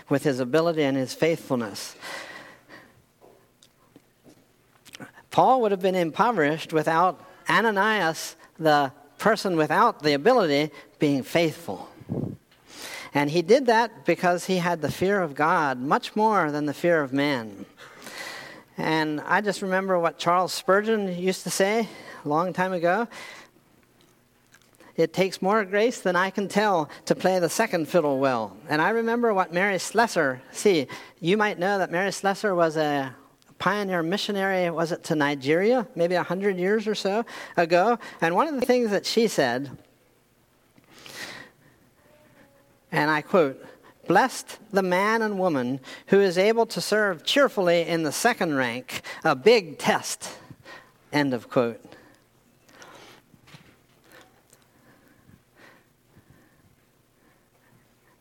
with 0.09 0.23
his 0.23 0.39
ability 0.39 0.83
and 0.83 0.95
his 0.95 1.15
faithfulness. 1.15 1.95
Paul 5.35 5.59
would 5.59 5.71
have 5.71 5.81
been 5.81 5.95
impoverished 5.95 6.71
without 6.71 7.19
Ananias, 7.49 8.37
the 8.57 8.93
person 9.17 9.57
without 9.57 10.01
the 10.01 10.13
ability, 10.13 10.71
being 10.97 11.23
faithful. 11.23 11.89
And 13.13 13.29
he 13.29 13.41
did 13.41 13.65
that 13.65 14.05
because 14.05 14.45
he 14.45 14.59
had 14.59 14.81
the 14.81 14.89
fear 14.89 15.21
of 15.21 15.35
God 15.35 15.77
much 15.77 16.15
more 16.15 16.53
than 16.53 16.67
the 16.67 16.73
fear 16.73 17.01
of 17.01 17.11
man. 17.11 17.65
And 18.77 19.19
I 19.25 19.41
just 19.41 19.61
remember 19.61 19.99
what 19.99 20.17
Charles 20.17 20.53
Spurgeon 20.53 21.19
used 21.19 21.43
to 21.43 21.49
say 21.49 21.89
a 22.23 22.29
long 22.29 22.53
time 22.53 22.71
ago. 22.71 23.05
It 24.95 25.11
takes 25.11 25.41
more 25.41 25.65
grace 25.65 25.99
than 25.99 26.15
I 26.15 26.29
can 26.29 26.47
tell 26.47 26.89
to 27.07 27.13
play 27.13 27.39
the 27.39 27.49
second 27.49 27.89
fiddle 27.89 28.19
well. 28.19 28.55
And 28.69 28.81
I 28.81 28.91
remember 28.91 29.33
what 29.33 29.51
Mary 29.51 29.79
Slessor, 29.79 30.41
see, 30.53 30.87
you 31.19 31.35
might 31.35 31.59
know 31.59 31.77
that 31.79 31.91
Mary 31.91 32.13
Slessor 32.13 32.55
was 32.55 32.77
a 32.77 33.13
pioneer 33.57 34.03
missionary, 34.03 34.69
was 34.69 34.91
it 34.91 35.03
to 35.05 35.15
Nigeria, 35.15 35.87
maybe 35.95 36.15
a 36.15 36.19
100 36.19 36.57
years 36.57 36.87
or 36.87 36.95
so 36.95 37.25
ago? 37.57 37.97
And 38.21 38.35
one 38.35 38.47
of 38.47 38.59
the 38.59 38.65
things 38.65 38.91
that 38.91 39.05
she 39.05 39.27
said 39.27 39.77
and 42.95 43.11
I 43.11 43.21
quote, 43.21 43.61
Blessed 44.07 44.59
the 44.71 44.83
man 44.83 45.21
and 45.21 45.37
woman 45.37 45.81
who 46.07 46.21
is 46.21 46.37
able 46.37 46.65
to 46.67 46.79
serve 46.79 47.25
cheerfully 47.25 47.81
in 47.81 48.03
the 48.03 48.11
second 48.11 48.55
rank, 48.55 49.01
a 49.23 49.35
big 49.35 49.77
test. 49.79 50.29
End 51.11 51.33
of 51.33 51.49
quote. 51.49 51.81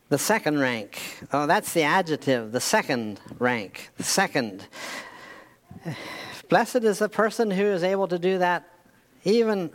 The 0.09 0.18
second 0.18 0.59
rank. 0.59 1.01
Oh, 1.32 1.47
that's 1.47 1.72
the 1.72 1.82
adjective, 1.82 2.51
the 2.51 2.61
second 2.61 3.20
rank. 3.39 3.91
The 3.97 4.05
second. 4.05 4.66
Blessed 6.49 6.85
is 6.85 6.99
the 6.99 7.09
person 7.09 7.51
who 7.51 7.64
is 7.64 7.82
able 7.82 8.09
to 8.09 8.18
do 8.18 8.39
that 8.39 8.68
even 9.24 9.70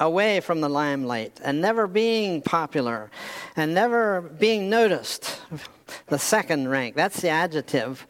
away 0.00 0.40
from 0.40 0.60
the 0.60 0.68
limelight 0.68 1.40
and 1.44 1.60
never 1.60 1.86
being 1.86 2.42
popular 2.42 3.10
and 3.56 3.72
never 3.74 4.20
being 4.20 4.68
noticed. 4.68 5.40
The 6.08 6.18
second 6.18 6.68
rank, 6.68 6.96
that's 6.96 7.20
the 7.20 7.28
adjective. 7.28 8.06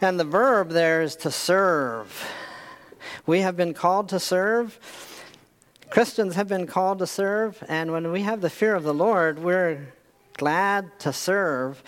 And 0.00 0.18
the 0.18 0.24
verb 0.24 0.70
there 0.70 1.02
is 1.02 1.16
to 1.16 1.30
serve. 1.30 2.24
We 3.26 3.40
have 3.40 3.56
been 3.56 3.74
called 3.74 4.08
to 4.10 4.20
serve. 4.20 4.78
Christians 5.90 6.34
have 6.34 6.48
been 6.48 6.66
called 6.66 6.98
to 6.98 7.06
serve, 7.06 7.64
and 7.68 7.92
when 7.92 8.12
we 8.12 8.22
have 8.22 8.42
the 8.42 8.50
fear 8.50 8.74
of 8.74 8.84
the 8.84 8.92
Lord, 8.92 9.38
we're 9.38 9.92
glad 10.36 10.98
to 11.00 11.12
serve, 11.12 11.82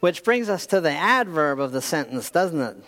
which 0.00 0.24
brings 0.24 0.48
us 0.48 0.66
to 0.66 0.80
the 0.80 0.90
adverb 0.90 1.60
of 1.60 1.70
the 1.70 1.80
sentence, 1.80 2.30
doesn't 2.30 2.60
it? 2.60 2.84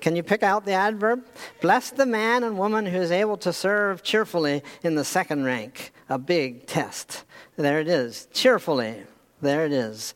Can 0.00 0.16
you 0.16 0.22
pick 0.22 0.42
out 0.42 0.64
the 0.64 0.72
adverb? 0.72 1.24
Bless 1.60 1.90
the 1.90 2.06
man 2.06 2.42
and 2.42 2.56
woman 2.58 2.86
who 2.86 2.98
is 2.98 3.10
able 3.10 3.36
to 3.38 3.52
serve 3.52 4.02
cheerfully 4.02 4.62
in 4.82 4.94
the 4.94 5.04
second 5.04 5.44
rank. 5.44 5.92
A 6.08 6.18
big 6.18 6.66
test. 6.66 7.24
There 7.56 7.80
it 7.80 7.88
is. 7.88 8.26
Cheerfully. 8.32 9.02
There 9.42 9.66
it 9.66 9.72
is. 9.72 10.14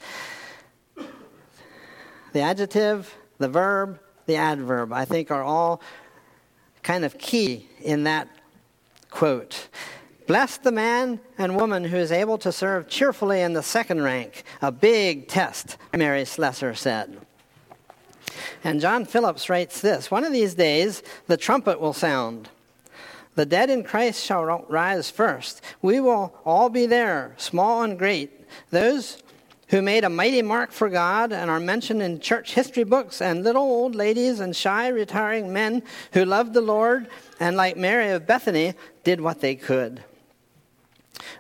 The 2.32 2.41
adjective, 2.41 3.14
the 3.39 3.49
verb, 3.49 4.01
the 4.26 4.37
adverb, 4.37 4.93
I 4.93 5.05
think 5.05 5.30
are 5.30 5.43
all 5.43 5.80
kind 6.82 7.05
of 7.05 7.18
key 7.18 7.68
in 7.80 8.05
that 8.05 8.28
quote. 9.11 9.68
Bless 10.26 10.57
the 10.57 10.72
man 10.72 11.20
and 11.37 11.55
woman 11.55 11.85
who 11.85 11.97
is 11.97 12.11
able 12.11 12.39
to 12.39 12.51
serve 12.51 12.89
cheerfully 12.89 13.43
in 13.43 13.53
the 13.53 13.62
second 13.62 14.03
rank. 14.03 14.45
A 14.62 14.72
big 14.72 15.28
test, 15.28 15.76
Mary 15.95 16.24
Slessor 16.24 16.74
said. 16.74 17.23
And 18.62 18.80
John 18.80 19.05
Phillips 19.05 19.49
writes 19.49 19.80
this 19.80 20.11
One 20.11 20.24
of 20.24 20.32
these 20.32 20.55
days, 20.55 21.03
the 21.26 21.36
trumpet 21.36 21.80
will 21.80 21.92
sound. 21.92 22.49
The 23.34 23.47
dead 23.47 23.68
in 23.68 23.82
Christ 23.82 24.24
shall 24.24 24.64
rise 24.68 25.11
first. 25.11 25.61
We 25.82 25.99
will 25.99 26.34
all 26.45 26.68
be 26.68 26.86
there, 26.86 27.34
small 27.36 27.82
and 27.82 27.99
great. 27.99 28.30
Those 28.70 29.22
who 29.68 29.82
made 29.82 30.05
a 30.05 30.11
mighty 30.11 30.42
mark 30.42 30.70
for 30.70 30.88
God 30.88 31.32
and 31.32 31.51
are 31.51 31.59
mentioned 31.59 32.03
in 32.03 32.20
church 32.20 32.55
history 32.55 32.84
books, 32.84 33.20
and 33.20 33.42
little 33.42 33.62
old 33.62 33.95
ladies 33.95 34.38
and 34.38 34.55
shy 34.55 34.88
retiring 34.88 35.53
men 35.53 35.82
who 36.12 36.24
loved 36.24 36.55
the 36.55 36.61
Lord 36.61 37.09
and, 37.40 37.57
like 37.57 37.76
Mary 37.76 38.11
of 38.11 38.26
Bethany, 38.26 38.74
did 39.03 39.20
what 39.20 39.40
they 39.40 39.57
could. 39.57 40.05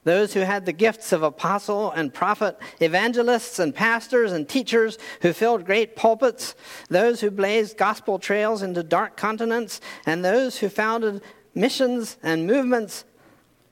Those 0.04 0.34
who 0.34 0.40
had 0.40 0.66
the 0.66 0.72
gifts 0.72 1.12
of 1.12 1.22
apostle 1.22 1.90
and 1.90 2.12
prophet, 2.12 2.58
evangelists 2.80 3.58
and 3.58 3.74
pastors 3.74 4.32
and 4.32 4.48
teachers 4.48 4.98
who 5.22 5.32
filled 5.32 5.64
great 5.64 5.96
pulpits, 5.96 6.54
those 6.88 7.20
who 7.20 7.30
blazed 7.30 7.76
gospel 7.76 8.18
trails 8.18 8.62
into 8.62 8.82
dark 8.82 9.16
continents, 9.16 9.80
and 10.06 10.24
those 10.24 10.58
who 10.58 10.68
founded 10.68 11.22
missions 11.54 12.16
and 12.22 12.46
movements 12.46 13.04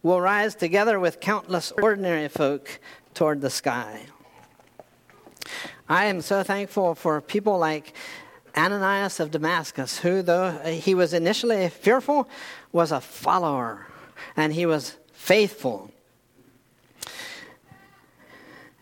will 0.03 0.21
rise 0.21 0.55
together 0.55 0.99
with 0.99 1.21
countless 1.21 1.73
ordinary 1.73 2.29
folk 2.29 2.81
toward 3.15 3.41
the 3.41 3.51
sky. 3.51 4.07
I 5.89 6.07
am 6.07 6.21
so 6.21 6.43
thankful 6.43 6.95
for 6.95 7.21
people 7.21 7.59
like 7.59 7.95
Ananias 8.57 9.21
of 9.21 9.31
Damascus, 9.31 9.99
who, 9.99 10.23
though 10.23 10.51
he 10.65 10.95
was 10.95 11.13
initially 11.13 11.69
fearful, 11.69 12.29
was 12.73 12.93
a 12.93 13.01
follower 13.01 13.87
and 14.37 14.53
he 14.53 14.67
was 14.67 14.97
faithful. 15.13 15.91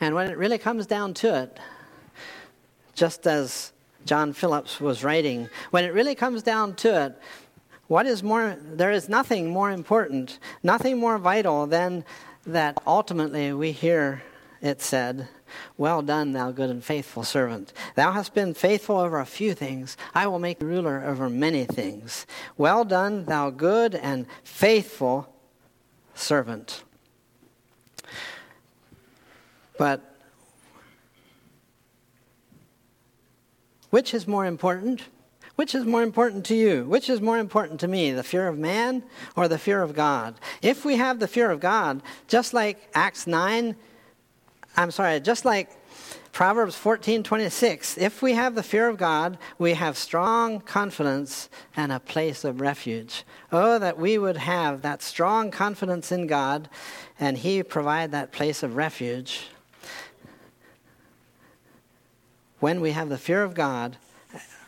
And 0.00 0.14
when 0.14 0.30
it 0.30 0.38
really 0.38 0.58
comes 0.58 0.86
down 0.86 1.14
to 1.14 1.42
it, 1.42 1.58
just 2.94 3.26
as 3.26 3.72
John 4.06 4.32
Phillips 4.32 4.80
was 4.80 5.04
writing, 5.04 5.48
when 5.70 5.84
it 5.84 5.92
really 5.92 6.14
comes 6.14 6.42
down 6.42 6.74
to 6.76 7.04
it, 7.06 7.18
what 7.86 8.06
is 8.06 8.22
more, 8.22 8.56
there 8.62 8.92
is 8.92 9.08
nothing 9.08 9.50
more 9.50 9.70
important, 9.70 10.38
nothing 10.62 10.98
more 10.98 11.18
vital 11.18 11.66
than 11.66 12.04
that 12.46 12.80
ultimately 12.86 13.52
we 13.52 13.72
hear 13.72 14.22
it 14.62 14.80
said, 14.80 15.28
Well 15.76 16.02
done, 16.02 16.32
thou 16.32 16.52
good 16.52 16.70
and 16.70 16.84
faithful 16.84 17.24
servant. 17.24 17.72
Thou 17.94 18.12
hast 18.12 18.34
been 18.34 18.54
faithful 18.54 18.98
over 18.98 19.18
a 19.18 19.26
few 19.26 19.54
things. 19.54 19.96
I 20.14 20.26
will 20.26 20.38
make 20.38 20.58
thee 20.58 20.66
ruler 20.66 21.02
over 21.04 21.28
many 21.28 21.64
things. 21.64 22.26
Well 22.56 22.84
done, 22.84 23.24
thou 23.24 23.50
good 23.50 23.94
and 23.94 24.26
faithful 24.44 25.34
servant. 26.14 26.84
But 29.80 30.02
which 33.88 34.12
is 34.12 34.28
more 34.28 34.44
important? 34.44 35.04
Which 35.56 35.74
is 35.74 35.86
more 35.86 36.02
important 36.02 36.44
to 36.46 36.54
you? 36.54 36.84
Which 36.84 37.08
is 37.08 37.22
more 37.22 37.38
important 37.38 37.80
to 37.80 37.88
me, 37.88 38.12
the 38.12 38.22
fear 38.22 38.46
of 38.46 38.58
man 38.58 39.02
or 39.36 39.48
the 39.48 39.56
fear 39.56 39.80
of 39.80 39.94
God? 39.94 40.34
If 40.60 40.84
we 40.84 40.96
have 40.96 41.18
the 41.18 41.26
fear 41.26 41.50
of 41.50 41.60
God, 41.60 42.02
just 42.28 42.52
like 42.52 42.90
Acts 42.92 43.26
9, 43.26 43.74
I'm 44.76 44.90
sorry, 44.90 45.18
just 45.18 45.46
like 45.46 45.70
Proverbs 46.30 46.76
14:26, 46.76 47.96
if 47.96 48.20
we 48.20 48.34
have 48.34 48.54
the 48.54 48.62
fear 48.62 48.86
of 48.86 48.98
God, 48.98 49.38
we 49.58 49.72
have 49.72 49.96
strong 49.96 50.60
confidence 50.60 51.48
and 51.74 51.90
a 51.90 52.00
place 52.00 52.44
of 52.44 52.60
refuge. 52.60 53.24
Oh, 53.50 53.78
that 53.78 53.98
we 53.98 54.18
would 54.18 54.36
have 54.36 54.82
that 54.82 55.00
strong 55.00 55.50
confidence 55.50 56.12
in 56.12 56.26
God 56.26 56.68
and 57.18 57.38
he 57.38 57.62
provide 57.62 58.12
that 58.12 58.30
place 58.30 58.62
of 58.62 58.76
refuge. 58.76 59.48
When 62.60 62.80
we 62.82 62.92
have 62.92 63.08
the 63.08 63.16
fear 63.16 63.42
of 63.42 63.54
God, 63.54 63.96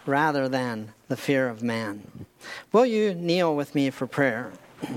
rather 0.07 0.49
than 0.49 0.95
the 1.09 1.17
fear 1.17 1.49
of 1.49 1.63
man. 1.63 2.25
Will 2.73 2.87
you 2.87 3.13
kneel 3.15 3.55
with 3.55 3.75
me 3.75 3.91
for 3.91 4.07
prayer? 4.07 4.51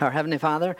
Our 0.00 0.10
Heavenly 0.10 0.38
Father, 0.38 0.78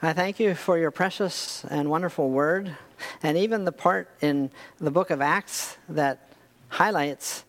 I 0.00 0.12
thank 0.12 0.38
you 0.38 0.54
for 0.54 0.78
your 0.78 0.92
precious 0.92 1.64
and 1.68 1.90
wonderful 1.90 2.30
word, 2.30 2.76
and 3.22 3.36
even 3.36 3.64
the 3.64 3.72
part 3.72 4.08
in 4.20 4.52
the 4.78 4.92
book 4.92 5.10
of 5.10 5.20
Acts 5.20 5.76
that 5.88 6.32
highlights 6.68 7.44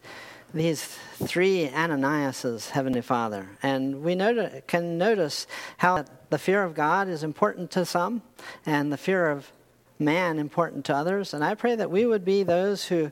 these 0.51 0.83
three 0.83 1.67
Ananiases, 1.67 2.71
Heavenly 2.71 3.01
Father. 3.01 3.49
And 3.61 4.01
we 4.01 4.15
not- 4.15 4.65
can 4.65 4.97
notice 4.97 5.45
how 5.77 6.05
the 6.29 6.37
fear 6.37 6.63
of 6.63 6.73
God 6.75 7.07
is 7.07 7.23
important 7.23 7.71
to 7.71 7.85
some 7.85 8.21
and 8.65 8.91
the 8.91 8.97
fear 8.97 9.29
of 9.29 9.51
man 9.97 10.39
important 10.39 10.85
to 10.85 10.95
others. 10.95 11.33
And 11.33 11.43
I 11.43 11.55
pray 11.55 11.75
that 11.75 11.91
we 11.91 12.05
would 12.05 12.23
be 12.23 12.43
those 12.43 12.85
who 12.85 13.11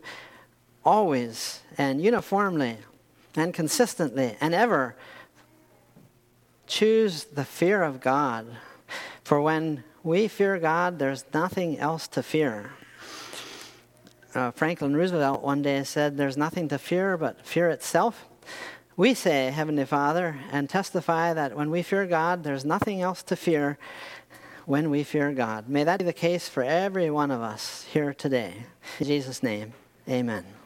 always 0.86 1.61
and 1.78 2.01
uniformly 2.01 2.78
and 3.36 3.53
consistently 3.53 4.38
and 4.39 4.53
ever 4.53 4.95
choose 6.65 7.26
the 7.26 7.45
fear 7.45 7.84
of 7.84 7.99
God. 7.99 8.45
For 9.24 9.41
when 9.41 9.84
we 10.03 10.28
fear 10.28 10.57
God, 10.59 10.99
there's 10.99 11.26
nothing 11.34 11.78
else 11.78 12.07
to 12.09 12.24
fear 12.24 12.72
uh, 14.38 14.51
Franklin 14.51 14.95
Roosevelt 14.95 15.41
one 15.41 15.61
day 15.61 15.84
said, 15.84 16.15
There's 16.15 16.38
nothing 16.38 16.68
to 16.70 16.78
fear 16.78 17.18
but 17.18 17.45
fear 17.45 17.70
itself. 17.70 18.28
We 18.97 19.13
say, 19.13 19.51
Heavenly 19.51 19.85
Father, 19.85 20.39
and 20.51 20.67
testify 20.67 21.31
that 21.35 21.55
when 21.55 21.69
we 21.69 21.83
fear 21.83 22.07
God, 22.07 22.43
there's 22.43 22.65
nothing 22.65 22.99
else 22.99 23.21
to 23.23 23.35
fear 23.35 23.77
when 24.65 24.89
we 24.89 25.03
fear 25.03 25.31
God. 25.33 25.69
May 25.69 25.83
that 25.83 25.99
be 25.99 26.05
the 26.05 26.13
case 26.13 26.49
for 26.49 26.63
every 26.63 27.11
one 27.11 27.29
of 27.29 27.39
us 27.39 27.85
here 27.93 28.11
today. 28.11 28.65
In 28.99 29.05
Jesus' 29.05 29.43
name, 29.43 29.73
amen. 30.09 30.56